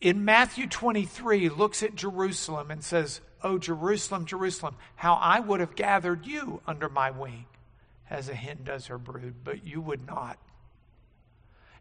in 0.00 0.24
Matthew 0.24 0.66
23 0.66 1.50
looks 1.50 1.82
at 1.82 1.94
Jerusalem 1.94 2.70
and 2.70 2.82
says, 2.82 3.20
Oh, 3.44 3.58
Jerusalem, 3.58 4.24
Jerusalem, 4.24 4.74
how 4.96 5.14
I 5.14 5.38
would 5.38 5.60
have 5.60 5.76
gathered 5.76 6.26
you 6.26 6.62
under 6.66 6.88
my 6.88 7.10
wing 7.10 7.44
as 8.08 8.30
a 8.30 8.34
hen 8.34 8.60
does 8.64 8.86
her 8.86 8.98
brood, 8.98 9.34
but 9.44 9.66
you 9.66 9.82
would 9.82 10.06
not. 10.06 10.38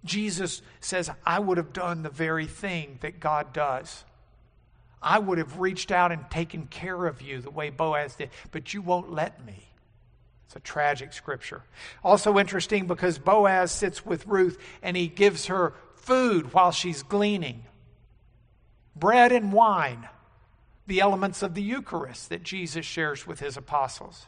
Jesus 0.03 0.61
says, 0.81 1.09
I 1.25 1.39
would 1.39 1.57
have 1.57 1.71
done 1.71 2.03
the 2.03 2.09
very 2.09 2.47
thing 2.47 2.97
that 3.01 3.21
God 3.21 3.53
does. 3.53 4.03
I 5.01 5.19
would 5.19 5.37
have 5.37 5.59
reached 5.59 5.91
out 5.91 6.11
and 6.11 6.29
taken 6.29 6.67
care 6.67 7.05
of 7.05 7.21
you 7.21 7.39
the 7.39 7.49
way 7.49 7.69
Boaz 7.69 8.15
did, 8.15 8.29
but 8.51 8.73
you 8.73 8.81
won't 8.81 9.11
let 9.11 9.45
me. 9.45 9.69
It's 10.47 10.57
a 10.57 10.59
tragic 10.59 11.13
scripture. 11.13 11.63
Also 12.03 12.37
interesting 12.37 12.87
because 12.87 13.17
Boaz 13.17 13.71
sits 13.71 14.05
with 14.05 14.27
Ruth 14.27 14.57
and 14.81 14.97
he 14.97 15.07
gives 15.07 15.45
her 15.45 15.73
food 15.95 16.53
while 16.53 16.71
she's 16.71 17.03
gleaning 17.03 17.63
bread 18.95 19.31
and 19.31 19.51
wine 19.51 20.07
the 20.87 20.99
elements 20.99 21.41
of 21.41 21.53
the 21.53 21.61
Eucharist 21.61 22.29
that 22.29 22.43
Jesus 22.43 22.85
shares 22.85 23.25
with 23.25 23.39
his 23.39 23.57
apostles. 23.57 24.27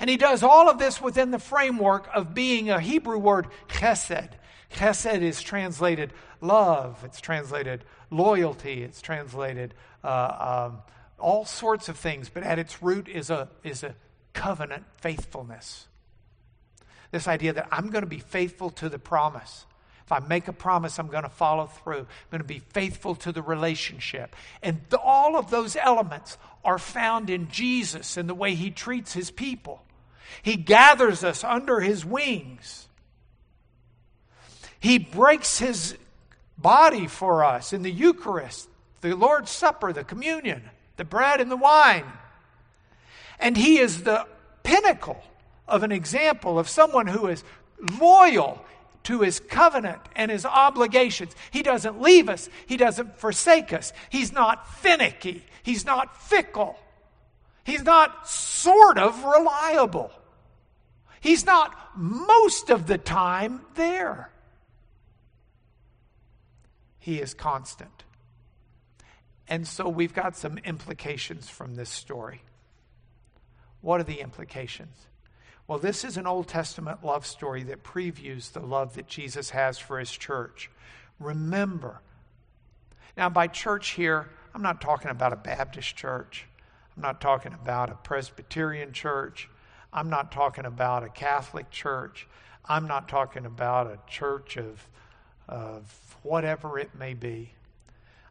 And 0.00 0.08
he 0.08 0.16
does 0.16 0.42
all 0.42 0.68
of 0.68 0.78
this 0.78 1.00
within 1.00 1.30
the 1.30 1.38
framework 1.38 2.08
of 2.14 2.34
being 2.34 2.70
a 2.70 2.80
Hebrew 2.80 3.18
word, 3.18 3.48
chesed. 3.68 4.30
Chesed 4.72 5.22
is 5.22 5.42
translated 5.42 6.12
love, 6.40 7.02
it's 7.04 7.20
translated 7.20 7.84
loyalty, 8.10 8.82
it's 8.82 9.00
translated 9.00 9.74
uh, 10.02 10.70
um, 10.70 10.78
all 11.18 11.44
sorts 11.44 11.88
of 11.88 11.96
things, 11.96 12.28
but 12.28 12.42
at 12.42 12.58
its 12.58 12.82
root 12.82 13.08
is 13.08 13.30
a, 13.30 13.48
is 13.62 13.82
a 13.82 13.94
covenant 14.32 14.84
faithfulness. 15.00 15.86
This 17.10 17.28
idea 17.28 17.52
that 17.52 17.68
I'm 17.70 17.90
going 17.90 18.02
to 18.02 18.08
be 18.08 18.18
faithful 18.18 18.70
to 18.70 18.88
the 18.88 18.98
promise. 18.98 19.66
If 20.04 20.12
I 20.12 20.18
make 20.18 20.48
a 20.48 20.52
promise, 20.52 20.98
I'm 20.98 21.08
going 21.08 21.22
to 21.22 21.30
follow 21.30 21.66
through. 21.66 22.00
I'm 22.00 22.30
going 22.30 22.42
to 22.42 22.46
be 22.46 22.58
faithful 22.58 23.14
to 23.16 23.32
the 23.32 23.40
relationship. 23.40 24.36
And 24.62 24.80
the, 24.90 24.98
all 24.98 25.36
of 25.36 25.50
those 25.50 25.76
elements 25.76 26.36
are 26.62 26.78
found 26.78 27.30
in 27.30 27.48
Jesus 27.50 28.18
and 28.18 28.28
the 28.28 28.34
way 28.34 28.54
he 28.54 28.70
treats 28.70 29.14
his 29.14 29.30
people. 29.30 29.82
He 30.42 30.56
gathers 30.56 31.24
us 31.24 31.42
under 31.42 31.80
his 31.80 32.04
wings. 32.04 32.86
He 34.78 34.98
breaks 34.98 35.58
his 35.58 35.96
body 36.58 37.06
for 37.06 37.42
us 37.42 37.72
in 37.72 37.82
the 37.82 37.90
Eucharist, 37.90 38.68
the 39.00 39.16
Lord's 39.16 39.50
Supper, 39.50 39.92
the 39.94 40.04
communion, 40.04 40.62
the 40.96 41.04
bread 41.04 41.40
and 41.40 41.50
the 41.50 41.56
wine. 41.56 42.04
And 43.38 43.56
he 43.56 43.78
is 43.78 44.02
the 44.02 44.26
pinnacle 44.62 45.22
of 45.66 45.82
an 45.82 45.92
example 45.92 46.58
of 46.58 46.68
someone 46.68 47.06
who 47.06 47.26
is 47.28 47.42
loyal 47.98 48.64
to 49.04 49.20
his 49.20 49.40
covenant 49.40 50.00
and 50.16 50.30
his 50.30 50.44
obligations. 50.44 51.34
He 51.50 51.62
doesn't 51.62 52.00
leave 52.00 52.28
us, 52.28 52.48
he 52.66 52.76
doesn't 52.76 53.18
forsake 53.18 53.72
us. 53.72 53.92
He's 54.10 54.32
not 54.32 54.68
finicky, 54.78 55.44
he's 55.62 55.84
not 55.84 56.20
fickle, 56.22 56.78
he's 57.64 57.82
not 57.82 58.28
sort 58.28 58.98
of 58.98 59.24
reliable. 59.24 60.10
He's 61.20 61.46
not 61.46 61.74
most 61.96 62.68
of 62.68 62.86
the 62.86 62.98
time 62.98 63.62
there. 63.76 64.30
He 66.98 67.18
is 67.18 67.32
constant. 67.32 68.04
And 69.48 69.66
so 69.66 69.88
we've 69.88 70.12
got 70.12 70.36
some 70.36 70.58
implications 70.58 71.48
from 71.48 71.76
this 71.76 71.88
story. 71.88 72.42
What 73.80 74.00
are 74.00 74.04
the 74.04 74.20
implications? 74.20 74.96
Well, 75.66 75.78
this 75.78 76.04
is 76.04 76.18
an 76.18 76.26
Old 76.26 76.48
Testament 76.48 77.02
love 77.02 77.24
story 77.24 77.62
that 77.64 77.82
previews 77.82 78.52
the 78.52 78.60
love 78.60 78.94
that 78.96 79.06
Jesus 79.06 79.50
has 79.50 79.78
for 79.78 79.98
his 79.98 80.10
church. 80.10 80.70
Remember, 81.18 82.02
now 83.16 83.30
by 83.30 83.46
church 83.46 83.90
here, 83.90 84.28
I'm 84.54 84.60
not 84.60 84.82
talking 84.82 85.10
about 85.10 85.32
a 85.32 85.36
Baptist 85.36 85.96
church. 85.96 86.46
I'm 86.94 87.02
not 87.02 87.20
talking 87.20 87.54
about 87.54 87.88
a 87.88 87.94
Presbyterian 87.94 88.92
church. 88.92 89.48
I'm 89.90 90.10
not 90.10 90.30
talking 90.30 90.66
about 90.66 91.02
a 91.02 91.08
Catholic 91.08 91.70
church. 91.70 92.28
I'm 92.66 92.86
not 92.86 93.08
talking 93.08 93.46
about 93.46 93.86
a 93.86 93.98
church 94.06 94.58
of, 94.58 94.86
of 95.48 96.16
whatever 96.22 96.78
it 96.78 96.94
may 96.94 97.14
be. 97.14 97.54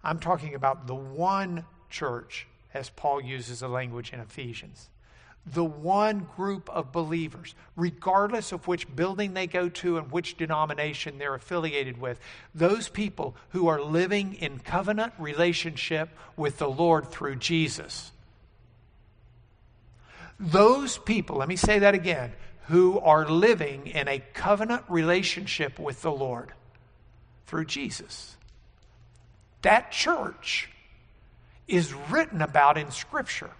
I'm 0.03 0.19
talking 0.19 0.53
about 0.53 0.85
the 0.85 0.95
one 0.95 1.65
church, 1.89 2.47
as 2.75 2.91
Paul 2.91 3.21
uses 3.21 3.61
the 3.61 3.67
language 3.67 4.13
in 4.13 4.19
Ephesians 4.19 4.89
the 5.45 5.63
one 5.63 6.27
group 6.37 6.69
of 6.69 6.91
believers, 6.91 7.53
regardless 7.75 8.51
of 8.51 8.67
which 8.67 8.93
building 8.95 9.33
they 9.33 9.47
go 9.47 9.67
to 9.67 9.97
and 9.97 10.11
which 10.11 10.37
denomination 10.37 11.17
they're 11.17 11.35
affiliated 11.35 11.99
with, 11.99 12.19
those 12.55 12.87
people 12.87 13.35
who 13.49 13.67
are 13.67 13.81
living 13.81 14.35
in 14.35 14.59
covenant 14.59 15.13
relationship 15.19 16.09
with 16.37 16.57
the 16.59 16.69
Lord 16.69 17.09
through 17.09 17.35
Jesus. 17.35 18.11
Those 20.39 20.97
people, 20.97 21.37
let 21.37 21.49
me 21.49 21.57
say 21.57 21.79
that 21.79 21.93
again, 21.93 22.31
who 22.67 22.99
are 22.99 23.27
living 23.27 23.87
in 23.87 24.07
a 24.07 24.23
covenant 24.33 24.83
relationship 24.87 25.77
with 25.77 26.01
the 26.01 26.11
Lord 26.11 26.53
through 27.47 27.65
Jesus. 27.65 28.37
That 29.61 29.91
church 29.91 30.69
is 31.67 31.93
written 32.09 32.41
about 32.41 32.77
in 32.77 32.91
Scripture. 32.91 33.51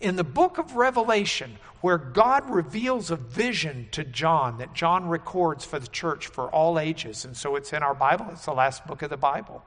In 0.00 0.16
the 0.16 0.24
book 0.24 0.58
of 0.58 0.76
Revelation, 0.76 1.58
where 1.80 1.98
God 1.98 2.48
reveals 2.50 3.10
a 3.10 3.16
vision 3.16 3.88
to 3.92 4.04
John 4.04 4.58
that 4.58 4.74
John 4.74 5.08
records 5.08 5.64
for 5.64 5.78
the 5.78 5.86
church 5.86 6.26
for 6.26 6.48
all 6.50 6.78
ages, 6.78 7.24
and 7.24 7.36
so 7.36 7.56
it's 7.56 7.72
in 7.72 7.82
our 7.82 7.94
Bible, 7.94 8.26
it's 8.32 8.44
the 8.44 8.52
last 8.52 8.86
book 8.86 9.02
of 9.02 9.10
the 9.10 9.16
Bible. 9.16 9.62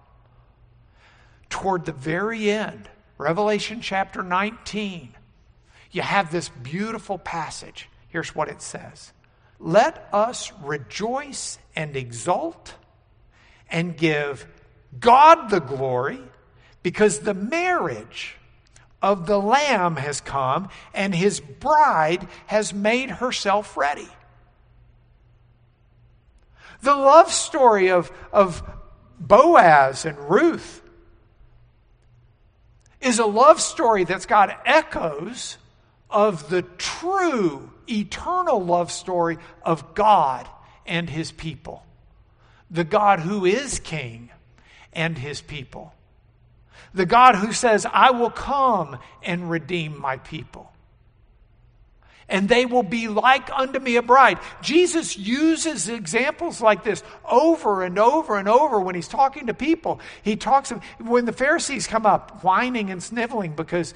Toward 1.50 1.86
the 1.86 1.92
very 1.92 2.50
end, 2.50 2.90
Revelation 3.18 3.82
chapter 3.82 4.22
19, 4.24 5.16
you 5.92 6.02
have 6.02 6.32
this 6.32 6.50
beautiful 6.50 7.18
passage. 7.18 7.90
Here's 8.08 8.36
what 8.36 8.50
it 8.50 8.62
says 8.62 9.14
Let 9.60 10.08
us 10.12 10.52
rejoice 10.64 11.58
and 11.76 11.96
exult 11.96 12.76
and 13.70 13.96
give 13.96 14.48
God 15.00 15.50
the 15.50 15.60
glory 15.60 16.22
because 16.84 17.20
the 17.20 17.34
marriage 17.34 18.36
of 19.02 19.26
the 19.26 19.40
Lamb 19.40 19.96
has 19.96 20.22
come, 20.22 20.70
and 20.94 21.16
his 21.16 21.40
bride 21.40 22.28
has 22.48 22.74
made 22.74 23.10
herself 23.10 23.78
ready. 23.78 24.10
The 26.82 26.96
love 26.96 27.32
story 27.32 27.90
of, 27.92 28.12
of 28.32 28.64
Boaz 29.20 30.06
and 30.06 30.18
Ruth 30.30 30.82
is 33.02 33.20
a 33.20 33.26
love 33.26 33.62
story 33.62 34.04
that's 34.04 34.26
got 34.26 34.62
echoes 34.66 35.58
of 36.10 36.50
the 36.50 36.62
true 36.62 37.72
eternal 37.90 38.64
love 38.64 38.92
story 38.92 39.38
of 39.64 39.94
God 39.96 40.48
and 40.86 41.10
his 41.10 41.32
people. 41.32 41.84
The 42.72 42.84
God 42.84 43.20
who 43.20 43.46
is 43.46 43.80
king 43.80 44.30
and 44.94 45.18
his 45.18 45.42
people. 45.42 45.94
The 46.94 47.06
God 47.06 47.36
who 47.36 47.54
says, 47.54 47.86
I 47.92 48.12
will 48.12 48.32
come 48.32 48.98
and 49.24 49.50
redeem 49.50 50.00
my 50.00 50.18
people. 50.18 50.72
And 52.28 52.48
they 52.48 52.66
will 52.68 52.84
be 52.84 53.08
like 53.08 53.50
unto 53.52 53.80
me 53.80 53.96
a 53.96 54.04
bride. 54.04 54.38
Jesus 54.62 55.18
uses 55.18 55.90
examples 55.90 56.62
like 56.62 56.84
this 56.84 57.04
over 57.26 57.84
and 57.84 57.98
over 57.98 58.38
and 58.38 58.48
over 58.48 58.80
when 58.80 58.94
he's 58.94 59.08
talking 59.08 59.48
to 59.48 59.54
people. 59.54 60.00
He 60.22 60.36
talks, 60.36 60.70
when 61.00 61.26
the 61.26 61.34
Pharisees 61.34 61.88
come 61.88 62.06
up 62.06 62.44
whining 62.44 62.92
and 62.92 63.02
sniveling 63.02 63.54
because 63.54 63.96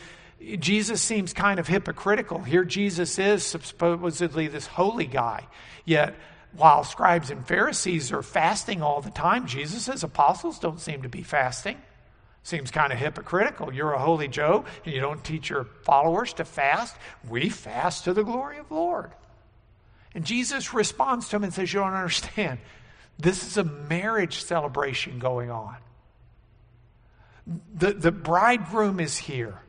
Jesus 0.59 1.01
seems 1.01 1.31
kind 1.31 1.59
of 1.59 1.67
hypocritical. 1.67 2.39
Here 2.39 2.63
Jesus 2.63 3.19
is 3.19 3.43
supposedly 3.45 4.47
this 4.47 4.65
holy 4.65 5.05
guy. 5.05 5.47
Yet, 5.85 6.15
while 6.55 6.83
scribes 6.83 7.29
and 7.29 7.47
Pharisees 7.47 8.11
are 8.11 8.23
fasting 8.23 8.81
all 8.81 9.01
the 9.01 9.11
time, 9.11 9.47
Jesus' 9.47 10.03
apostles 10.03 10.59
don't 10.59 10.79
seem 10.79 11.03
to 11.03 11.09
be 11.09 11.23
fasting. 11.23 11.77
Seems 12.43 12.71
kind 12.71 12.91
of 12.91 12.99
hypocritical. 12.99 13.73
You're 13.73 13.93
a 13.93 13.99
holy 13.99 14.27
Joe 14.27 14.65
and 14.83 14.93
you 14.93 14.99
don't 14.99 15.23
teach 15.23 15.49
your 15.49 15.63
followers 15.83 16.33
to 16.33 16.45
fast. 16.45 16.95
We 17.29 17.47
fast 17.47 18.03
to 18.03 18.13
the 18.13 18.23
glory 18.23 18.57
of 18.57 18.67
the 18.67 18.75
Lord. 18.75 19.11
And 20.13 20.25
Jesus 20.25 20.73
responds 20.73 21.29
to 21.29 21.37
him 21.37 21.45
and 21.45 21.53
says, 21.53 21.73
You 21.73 21.79
don't 21.79 21.93
understand. 21.93 22.59
This 23.17 23.47
is 23.47 23.57
a 23.57 23.63
marriage 23.63 24.43
celebration 24.43 25.19
going 25.19 25.49
on. 25.49 25.77
The, 27.75 27.93
the 27.93 28.11
bridegroom 28.11 28.99
is 28.99 29.17
here. 29.17 29.59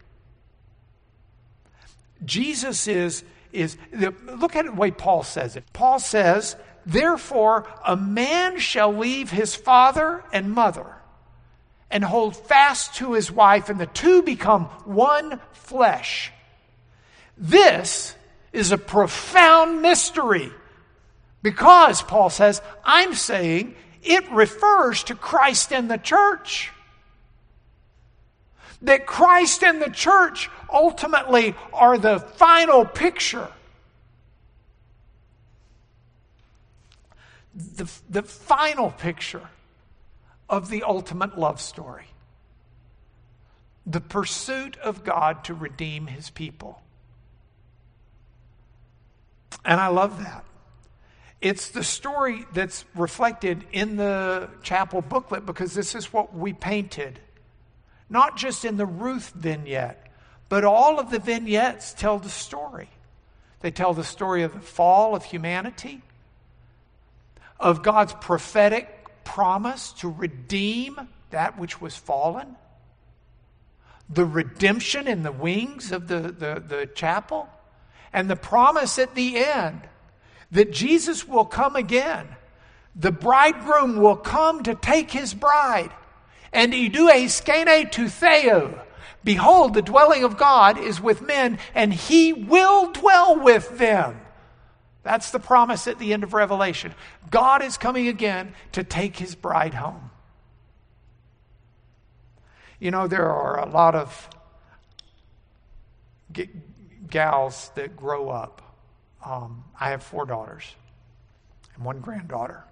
Jesus 2.25 2.89
is, 2.89 3.23
is 3.53 3.77
look 3.93 4.57
at 4.57 4.67
the 4.67 4.73
way 4.73 4.91
Paul 4.91 5.23
says 5.23 5.55
it. 5.55 5.65
Paul 5.73 6.01
says, 6.01 6.57
Therefore, 6.87 7.69
a 7.85 7.97
man 7.97 8.59
shall 8.59 8.93
leave 8.93 9.31
his 9.31 9.55
father 9.55 10.25
and 10.33 10.53
mother 10.53 10.97
and 11.91 12.05
hold 12.05 12.37
fast 12.37 12.95
to 12.97 13.13
his 13.13 13.31
wife, 13.31 13.69
and 13.69 13.79
the 13.79 13.87
two 13.87 14.23
become 14.23 14.65
one 14.85 15.41
flesh. 15.53 16.33
This 17.37 18.15
is 18.53 18.73
a 18.73 18.79
profound 18.79 19.83
mystery 19.83 20.53
because, 21.43 22.03
Paul 22.03 22.31
says, 22.31 22.63
I'm 22.85 23.15
saying 23.15 23.75
it 24.03 24.31
refers 24.31 25.05
to 25.05 25.15
Christ 25.15 25.73
and 25.73 25.91
the 25.91 25.99
church. 25.99 26.71
That 28.83 29.07
Christ 29.07 29.63
and 29.63 29.81
the 29.81 29.91
church 29.91 30.51
ultimately 30.71 31.55
are 31.73 31.97
the 31.97 32.19
final 32.21 32.85
picture. 32.85 33.49
The, 37.55 37.91
the 38.11 38.23
final 38.23 38.91
picture 38.91 39.49
of 40.55 40.69
the 40.69 40.85
ultimate 40.85 41.37
love 41.37 41.61
story 41.61 42.07
the 43.87 44.01
pursuit 44.01 44.79
of 44.79 45.05
God 45.05 45.45
to 45.45 45.53
redeem 45.53 46.07
his 46.07 46.31
people. 46.31 46.81
And 49.63 49.81
I 49.81 49.89
love 49.89 50.23
that. 50.23 50.45
It's 51.43 51.69
the 51.69 51.85
story 51.85 52.47
that's 52.55 52.87
reflected 52.95 53.65
in 53.73 53.97
the 53.97 54.49
chapel 54.63 55.03
booklet 55.03 55.45
because 55.45 55.75
this 55.75 55.95
is 55.95 56.13
what 56.13 56.35
we 56.35 56.55
painted. 56.55 57.19
Not 58.09 58.39
just 58.39 58.65
in 58.65 58.79
the 58.79 58.87
Ruth 58.87 59.33
vignette, 59.35 60.09
but 60.49 60.65
all 60.65 60.99
of 60.99 61.11
the 61.11 61.19
vignettes 61.19 61.93
tell 61.93 62.19
the 62.19 62.31
story. 62.31 62.89
They 63.61 63.71
tell 63.71 63.93
the 63.93 64.05
story 64.05 64.45
of 64.45 64.55
the 64.55 64.61
fall 64.61 65.15
of 65.15 65.25
humanity, 65.25 66.01
of 67.61 67.83
God's 67.83 68.15
prophetic 68.15 69.04
promise 69.25 69.93
to 69.95 70.09
redeem 70.09 71.09
that 71.31 71.59
which 71.59 71.81
was 71.81 71.97
fallen, 71.97 72.57
the 74.09 74.25
redemption 74.25 75.09
in 75.09 75.23
the 75.23 75.33
wings 75.33 75.91
of 75.93 76.09
the, 76.09 76.21
the, 76.21 76.63
the 76.67 76.89
chapel, 76.95 77.49
and 78.13 78.31
the 78.31 78.37
promise 78.37 78.99
at 78.99 79.15
the 79.15 79.39
end 79.39 79.81
that 80.53 80.73
Jesus 80.73 81.27
will 81.27 81.45
come 81.45 81.75
again. 81.75 82.29
The 82.95 83.11
bridegroom 83.11 83.97
will 83.97 84.17
come 84.17 84.63
to 84.63 84.75
take 84.75 85.11
his 85.11 85.35
bride. 85.35 85.91
And 86.53 86.73
idue 86.73 87.29
skene 87.29 87.91
to 87.91 88.09
theo. 88.09 88.81
Behold, 89.25 89.75
the 89.75 89.83
dwelling 89.83 90.23
of 90.23 90.37
God 90.37 90.79
is 90.79 91.01
with 91.01 91.23
men, 91.23 91.59
and 91.75 91.93
he 91.93 92.33
will 92.33 92.93
dwell 92.93 93.41
with 93.41 93.79
them. 93.79 94.21
That's 95.05 95.31
the 95.31 95.39
promise 95.39 95.87
at 95.87 95.99
the 95.99 96.15
end 96.15 96.25
of 96.25 96.33
Revelation. 96.33 96.95
God 97.31 97.63
is 97.63 97.77
coming 97.77 98.09
again 98.09 98.55
to 98.73 98.83
take 98.83 99.17
his 99.17 99.35
bride 99.35 99.75
home. 99.75 100.11
You 102.81 102.91
know, 102.91 103.07
there 103.07 103.31
are 103.31 103.61
a 103.61 103.69
lot 103.69 103.95
of 103.95 104.29
g- 106.33 106.49
gals 107.09 107.71
that 107.75 107.97
grow 107.97 108.31
up. 108.31 108.63
Um, 109.25 109.65
I 109.79 109.91
have 109.91 110.03
four 110.03 110.25
daughters 110.25 110.65
and 111.75 111.85
one 111.85 112.01
granddaughter. 112.01 112.65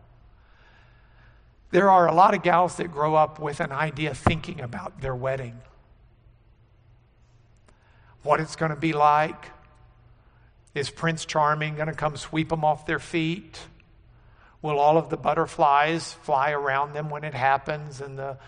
There 1.70 1.90
are 1.90 2.08
a 2.08 2.14
lot 2.14 2.34
of 2.34 2.42
gals 2.42 2.76
that 2.76 2.90
grow 2.92 3.14
up 3.14 3.38
with 3.40 3.60
an 3.60 3.72
idea 3.72 4.14
thinking 4.14 4.60
about 4.60 5.00
their 5.00 5.14
wedding, 5.14 5.58
what 8.22 8.40
it's 8.40 8.56
going 8.56 8.70
to 8.70 8.76
be 8.76 8.92
like, 8.92 9.50
is 10.74 10.90
Prince 10.90 11.24
Charming 11.24 11.76
going 11.76 11.88
to 11.88 11.94
come 11.94 12.16
sweep 12.16 12.48
them 12.48 12.64
off 12.64 12.86
their 12.86 12.98
feet? 12.98 13.60
Will 14.62 14.78
all 14.78 14.96
of 14.96 15.10
the 15.10 15.16
butterflies 15.16 16.12
fly 16.12 16.52
around 16.52 16.92
them 16.92 17.10
when 17.10 17.24
it 17.24 17.34
happens 17.34 18.00
and 18.00 18.18
the 18.18 18.38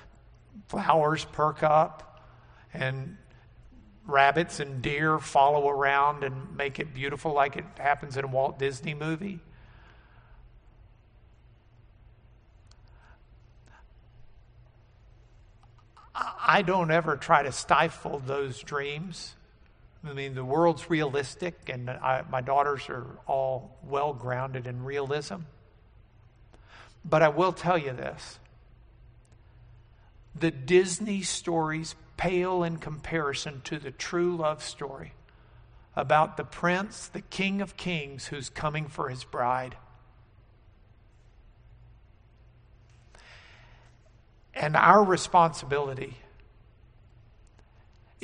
flowers 0.68 1.24
perk 1.24 1.62
up 1.62 2.22
and 2.72 3.16
rabbits 4.06 4.60
and 4.60 4.80
deer 4.80 5.18
follow 5.18 5.68
around 5.68 6.24
and 6.24 6.56
make 6.56 6.78
it 6.78 6.94
beautiful 6.94 7.32
like 7.32 7.56
it 7.56 7.64
happens 7.78 8.16
in 8.16 8.24
a 8.24 8.28
Walt 8.28 8.58
Disney 8.58 8.94
movie? 8.94 9.40
I 16.14 16.62
don't 16.62 16.90
ever 16.90 17.16
try 17.16 17.42
to 17.42 17.50
stifle 17.50 18.22
those 18.24 18.60
dreams. 18.60 19.34
I 20.06 20.12
mean, 20.12 20.34
the 20.34 20.44
world's 20.44 20.90
realistic, 20.90 21.68
and 21.68 21.88
I, 21.88 22.24
my 22.30 22.42
daughters 22.42 22.88
are 22.90 23.06
all 23.26 23.78
well 23.82 24.12
grounded 24.12 24.66
in 24.66 24.84
realism. 24.84 25.36
But 27.04 27.22
I 27.22 27.28
will 27.28 27.52
tell 27.52 27.78
you 27.78 27.92
this 27.92 28.38
the 30.34 30.50
Disney 30.50 31.22
stories 31.22 31.94
pale 32.16 32.62
in 32.62 32.78
comparison 32.78 33.60
to 33.64 33.78
the 33.78 33.90
true 33.90 34.36
love 34.36 34.62
story 34.62 35.12
about 35.96 36.36
the 36.36 36.44
prince, 36.44 37.06
the 37.08 37.20
king 37.20 37.60
of 37.60 37.76
kings, 37.76 38.26
who's 38.26 38.50
coming 38.50 38.88
for 38.88 39.08
his 39.08 39.24
bride. 39.24 39.76
And 44.52 44.76
our 44.76 45.02
responsibility 45.02 46.16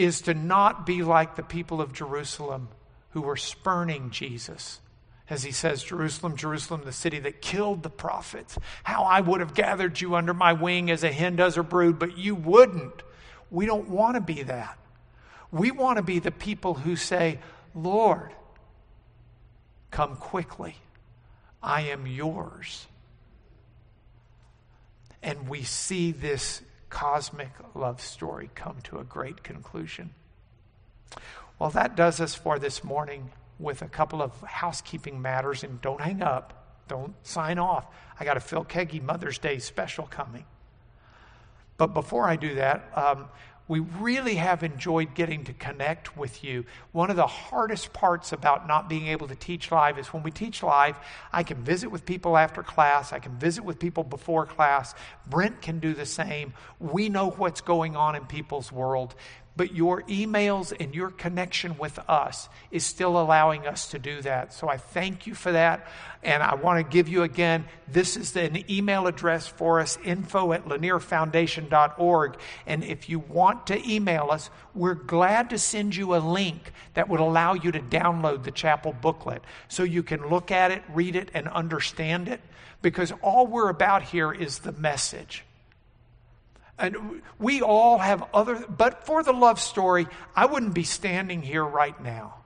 is 0.01 0.22
to 0.22 0.32
not 0.32 0.86
be 0.86 1.03
like 1.03 1.36
the 1.36 1.42
people 1.42 1.82
of 1.82 1.92
Jerusalem 1.92 2.68
who 3.11 3.20
were 3.20 3.36
spurning 3.36 4.11
Jesus. 4.11 4.80
As 5.28 5.42
he 5.42 5.53
says, 5.53 5.84
Jerusalem, 5.84 6.36
Jerusalem, 6.36 6.82
the 6.84 6.92
city 6.92 7.18
that 7.20 7.42
killed 7.42 7.82
the 7.82 7.90
prophets. 7.90 8.59
How 8.82 9.05
I 9.05 9.20
would 9.20 9.40
have 9.40 9.53
gathered 9.53 10.01
you 10.01 10.14
under 10.14 10.32
my 10.32 10.55
wing 10.55 10.90
as 10.90 11.05
a 11.05 11.12
hen 11.12 11.36
does 11.36 11.57
her 11.57 11.62
brood, 11.62 11.98
but 11.98 12.16
you 12.16 12.34
wouldn't. 12.34 13.03
We 13.51 13.66
don't 13.66 13.90
want 13.90 14.14
to 14.14 14.22
be 14.22 14.42
that. 14.44 14.78
We 15.53 15.70
want 15.70 15.98
to 15.98 16.03
be 16.03 16.18
the 16.18 16.30
people 16.30 16.74
who 16.74 16.96
say, 16.96 17.38
Lord, 17.74 18.32
come 19.90 20.16
quickly. 20.16 20.76
I 21.62 21.82
am 21.82 22.07
yours. 22.07 22.86
And 25.22 25.46
we 25.46 25.62
see 25.62 26.12
this 26.12 26.62
cosmic 26.91 27.51
love 27.74 28.01
story 28.01 28.51
come 28.55 28.76
to 28.84 28.99
a 28.99 29.05
great 29.05 29.43
conclusion. 29.43 30.11
Well, 31.59 31.70
that 31.70 31.97
does 31.97 32.20
us 32.20 32.34
for 32.34 32.59
this 32.59 32.84
morning 32.84 33.30
with 33.59 33.82
a 33.82 33.88
couple 33.88 34.22
of 34.22 34.38
housekeeping 34.43 35.22
matters. 35.22 35.62
And 35.62 35.80
don't 35.80 36.01
hang 36.01 36.22
up, 36.22 36.82
don't 36.88 37.14
sign 37.26 37.59
off. 37.59 37.86
I 38.18 38.24
got 38.24 38.36
a 38.36 38.41
Phil 38.41 38.64
Keaggy 38.64 39.03
Mother's 39.03 39.38
Day 39.38 39.59
special 39.59 40.07
coming. 40.07 40.45
But 41.76 41.95
before 41.95 42.28
I 42.28 42.36
do 42.36 42.57
that, 42.57 42.91
um, 42.95 43.28
we 43.71 43.79
really 43.79 44.35
have 44.35 44.64
enjoyed 44.64 45.14
getting 45.14 45.45
to 45.45 45.53
connect 45.53 46.16
with 46.16 46.43
you. 46.43 46.64
One 46.91 47.09
of 47.09 47.14
the 47.14 47.29
hardest 47.29 47.93
parts 47.93 48.33
about 48.33 48.66
not 48.66 48.89
being 48.89 49.07
able 49.07 49.29
to 49.29 49.37
teach 49.37 49.71
live 49.71 49.97
is 49.97 50.09
when 50.09 50.25
we 50.25 50.33
teach 50.33 50.64
live, 50.64 50.97
I 51.33 51.45
can 51.45 51.62
visit 51.62 51.89
with 51.89 52.05
people 52.05 52.37
after 52.37 52.64
class, 52.64 53.12
I 53.12 53.21
can 53.21 53.39
visit 53.39 53.62
with 53.62 53.79
people 53.79 54.03
before 54.03 54.45
class. 54.45 54.97
Brent 55.29 55.62
can 55.62 55.79
do 55.79 55.95
the 55.95 56.05
same. 56.05 56.53
We 56.81 57.09
know 57.09 57.31
what's 57.31 57.61
going 57.61 57.95
on 57.95 58.16
in 58.16 58.27
people's 58.27 58.73
world 58.73 59.14
but 59.57 59.74
your 59.74 60.03
emails 60.03 60.72
and 60.78 60.94
your 60.94 61.11
connection 61.11 61.76
with 61.76 61.98
us 62.09 62.48
is 62.70 62.86
still 62.86 63.20
allowing 63.20 63.66
us 63.66 63.90
to 63.90 63.98
do 63.98 64.22
that. 64.22 64.53
So 64.53 64.68
I 64.68 64.76
thank 64.76 65.26
you 65.26 65.34
for 65.34 65.53
that. 65.53 65.86
And 66.22 66.42
I 66.42 66.55
want 66.55 66.78
to 66.78 66.90
give 66.90 67.09
you 67.09 67.22
again 67.22 67.64
this 67.88 68.16
is 68.16 68.36
an 68.36 68.70
email 68.70 69.07
address 69.07 69.48
for 69.48 69.80
us 69.80 69.98
info 70.05 70.53
at 70.53 70.66
lanierfoundation.org. 70.66 72.38
And 72.66 72.84
if 72.84 73.09
you 73.09 73.18
want 73.18 73.66
to 73.66 73.90
email 73.90 74.28
us, 74.30 74.51
we're 74.74 74.94
glad 74.94 75.51
to 75.51 75.59
send 75.59 75.96
you 75.96 76.14
a 76.14 76.18
link 76.18 76.72
that 76.94 77.09
would 77.09 77.20
allow 77.20 77.55
you 77.55 77.72
to 77.72 77.80
download 77.80 78.44
the 78.44 78.53
chapel 78.53 78.94
booklet 79.01 79.42
so 79.68 79.82
you 79.82 80.03
can 80.03 80.28
look 80.28 80.51
at 80.51 80.70
it, 80.70 80.82
read 80.92 81.16
it, 81.16 81.30
and 81.34 81.48
understand 81.48 82.28
it. 82.28 82.40
Because 82.82 83.12
all 83.20 83.46
we're 83.46 83.68
about 83.68 84.03
here 84.03 84.32
is 84.32 84.61
the 84.61 84.72
message. 84.72 85.44
And 86.81 87.20
we 87.39 87.61
all 87.61 87.99
have 87.99 88.24
other, 88.33 88.64
but 88.66 89.05
for 89.05 89.22
the 89.22 89.33
love 89.33 89.61
story, 89.61 90.09
I 90.35 90.47
wouldn't 90.47 90.74
be 90.74 90.85
standing 90.85 91.43
here 91.43 91.64
right 91.64 92.01
now. 92.03 92.37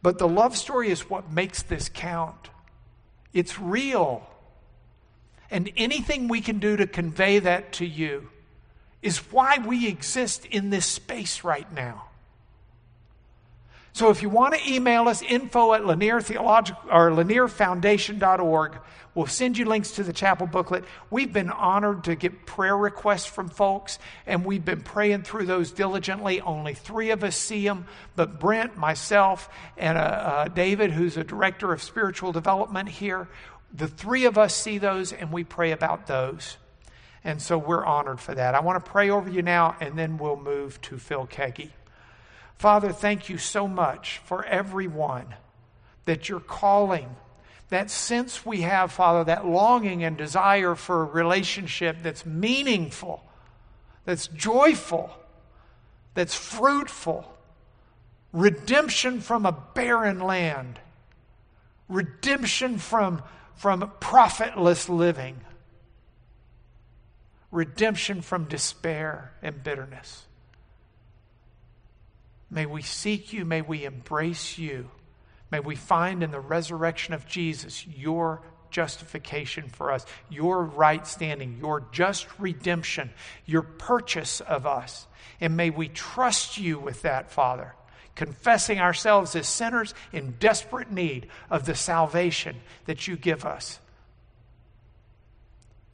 But 0.00 0.18
the 0.18 0.28
love 0.28 0.56
story 0.56 0.90
is 0.90 1.10
what 1.10 1.30
makes 1.30 1.62
this 1.62 1.90
count. 1.92 2.48
It's 3.34 3.58
real. 3.58 4.26
And 5.50 5.70
anything 5.76 6.28
we 6.28 6.40
can 6.40 6.58
do 6.58 6.76
to 6.76 6.86
convey 6.86 7.40
that 7.40 7.72
to 7.74 7.86
you 7.86 8.30
is 9.02 9.18
why 9.30 9.58
we 9.58 9.86
exist 9.86 10.46
in 10.46 10.70
this 10.70 10.86
space 10.86 11.44
right 11.44 11.70
now. 11.72 12.07
So 13.98 14.10
if 14.10 14.22
you 14.22 14.28
want 14.28 14.54
to 14.54 14.72
email 14.72 15.08
us, 15.08 15.22
info 15.22 15.72
at 15.72 15.84
Lanier 15.84 16.20
Theological 16.20 16.80
or 16.88 17.10
lanierfoundation.org. 17.10 18.78
We'll 19.16 19.26
send 19.26 19.58
you 19.58 19.64
links 19.64 19.90
to 19.92 20.04
the 20.04 20.12
chapel 20.12 20.46
booklet. 20.46 20.84
We've 21.10 21.32
been 21.32 21.50
honored 21.50 22.04
to 22.04 22.14
get 22.14 22.46
prayer 22.46 22.76
requests 22.76 23.26
from 23.26 23.48
folks, 23.48 23.98
and 24.24 24.44
we've 24.44 24.64
been 24.64 24.82
praying 24.82 25.22
through 25.22 25.46
those 25.46 25.72
diligently. 25.72 26.40
Only 26.40 26.74
three 26.74 27.10
of 27.10 27.24
us 27.24 27.36
see 27.36 27.66
them, 27.66 27.86
but 28.14 28.38
Brent, 28.38 28.76
myself, 28.76 29.48
and 29.76 29.98
uh, 29.98 30.00
uh, 30.00 30.44
David, 30.46 30.92
who's 30.92 31.16
a 31.16 31.24
director 31.24 31.72
of 31.72 31.82
spiritual 31.82 32.30
development 32.30 32.88
here, 32.88 33.26
the 33.74 33.88
three 33.88 34.26
of 34.26 34.38
us 34.38 34.54
see 34.54 34.78
those 34.78 35.12
and 35.12 35.32
we 35.32 35.42
pray 35.42 35.72
about 35.72 36.06
those. 36.06 36.56
And 37.24 37.42
so 37.42 37.58
we're 37.58 37.84
honored 37.84 38.20
for 38.20 38.32
that. 38.32 38.54
I 38.54 38.60
want 38.60 38.84
to 38.84 38.88
pray 38.88 39.10
over 39.10 39.28
you 39.28 39.42
now, 39.42 39.76
and 39.80 39.98
then 39.98 40.18
we'll 40.18 40.36
move 40.36 40.80
to 40.82 40.98
Phil 40.98 41.26
Keaggy. 41.26 41.70
Father, 42.58 42.92
thank 42.92 43.28
you 43.28 43.38
so 43.38 43.68
much 43.68 44.20
for 44.24 44.44
everyone 44.44 45.34
that 46.06 46.28
you're 46.28 46.40
calling. 46.40 47.14
That 47.68 47.90
sense 47.90 48.44
we 48.44 48.62
have, 48.62 48.90
Father, 48.90 49.24
that 49.24 49.46
longing 49.46 50.02
and 50.02 50.16
desire 50.16 50.74
for 50.74 51.02
a 51.02 51.04
relationship 51.04 51.98
that's 52.02 52.26
meaningful, 52.26 53.22
that's 54.04 54.26
joyful, 54.26 55.10
that's 56.14 56.34
fruitful, 56.34 57.32
redemption 58.32 59.20
from 59.20 59.46
a 59.46 59.52
barren 59.52 60.18
land, 60.18 60.80
redemption 61.88 62.78
from, 62.78 63.22
from 63.54 63.92
profitless 64.00 64.88
living, 64.88 65.38
redemption 67.52 68.20
from 68.20 68.44
despair 68.44 69.32
and 69.42 69.62
bitterness. 69.62 70.24
May 72.50 72.66
we 72.66 72.82
seek 72.82 73.32
you. 73.32 73.44
May 73.44 73.62
we 73.62 73.84
embrace 73.84 74.58
you. 74.58 74.90
May 75.50 75.60
we 75.60 75.76
find 75.76 76.22
in 76.22 76.30
the 76.30 76.40
resurrection 76.40 77.14
of 77.14 77.26
Jesus 77.26 77.86
your 77.86 78.42
justification 78.70 79.68
for 79.68 79.92
us, 79.92 80.04
your 80.28 80.62
right 80.62 81.06
standing, 81.06 81.58
your 81.58 81.84
just 81.92 82.26
redemption, 82.38 83.10
your 83.46 83.62
purchase 83.62 84.40
of 84.40 84.66
us. 84.66 85.06
And 85.40 85.56
may 85.56 85.70
we 85.70 85.88
trust 85.88 86.58
you 86.58 86.78
with 86.78 87.02
that, 87.02 87.30
Father, 87.30 87.74
confessing 88.14 88.80
ourselves 88.80 89.34
as 89.36 89.46
sinners 89.46 89.94
in 90.12 90.34
desperate 90.38 90.90
need 90.90 91.28
of 91.50 91.64
the 91.64 91.74
salvation 91.74 92.56
that 92.86 93.06
you 93.06 93.16
give 93.16 93.44
us. 93.44 93.78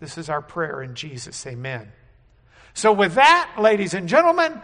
This 0.01 0.19
is 0.19 0.29
our 0.29 0.43
prayer 0.43 0.83
in 0.83 0.95
Jesus. 0.95 1.47
Amen. 1.47 1.93
So, 2.75 2.93
with 2.93 3.15
that, 3.15 3.55
ladies 3.59 3.95
and 3.95 4.09
gentlemen, 4.09 4.61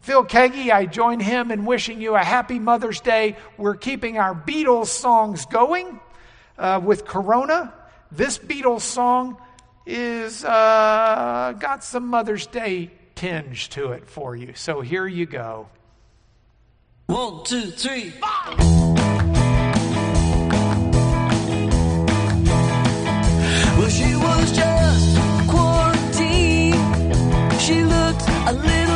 Phil 0.00 0.24
Keaggy, 0.24 0.70
I 0.70 0.86
join 0.86 1.20
him 1.20 1.50
in 1.50 1.64
wishing 1.64 2.00
you 2.00 2.14
a 2.14 2.24
happy 2.24 2.58
Mother's 2.58 3.00
Day. 3.00 3.36
We're 3.56 3.74
keeping 3.74 4.18
our 4.18 4.34
Beatles 4.34 4.86
songs 4.86 5.44
going 5.46 6.00
uh, 6.56 6.80
with 6.82 7.04
Corona. 7.04 7.74
This 8.10 8.38
Beatles 8.38 8.80
song 8.82 9.36
is 9.84 10.44
uh, 10.44 11.54
got 11.58 11.84
some 11.84 12.06
Mother's 12.06 12.46
Day 12.46 12.90
tinge 13.14 13.68
to 13.70 13.92
it 13.92 14.08
for 14.08 14.36
you. 14.36 14.54
So 14.54 14.80
here 14.80 15.06
you 15.06 15.26
go. 15.26 15.68
One, 17.06 17.42
two, 17.44 17.70
three. 17.70 18.12
Well, 23.78 23.88
she 23.88 24.14
was 24.14 24.52
just 24.56 25.18
quarantined. 25.48 26.74
She 27.60 27.82
looked 27.82 28.22
a 28.46 28.52
little 28.52 28.87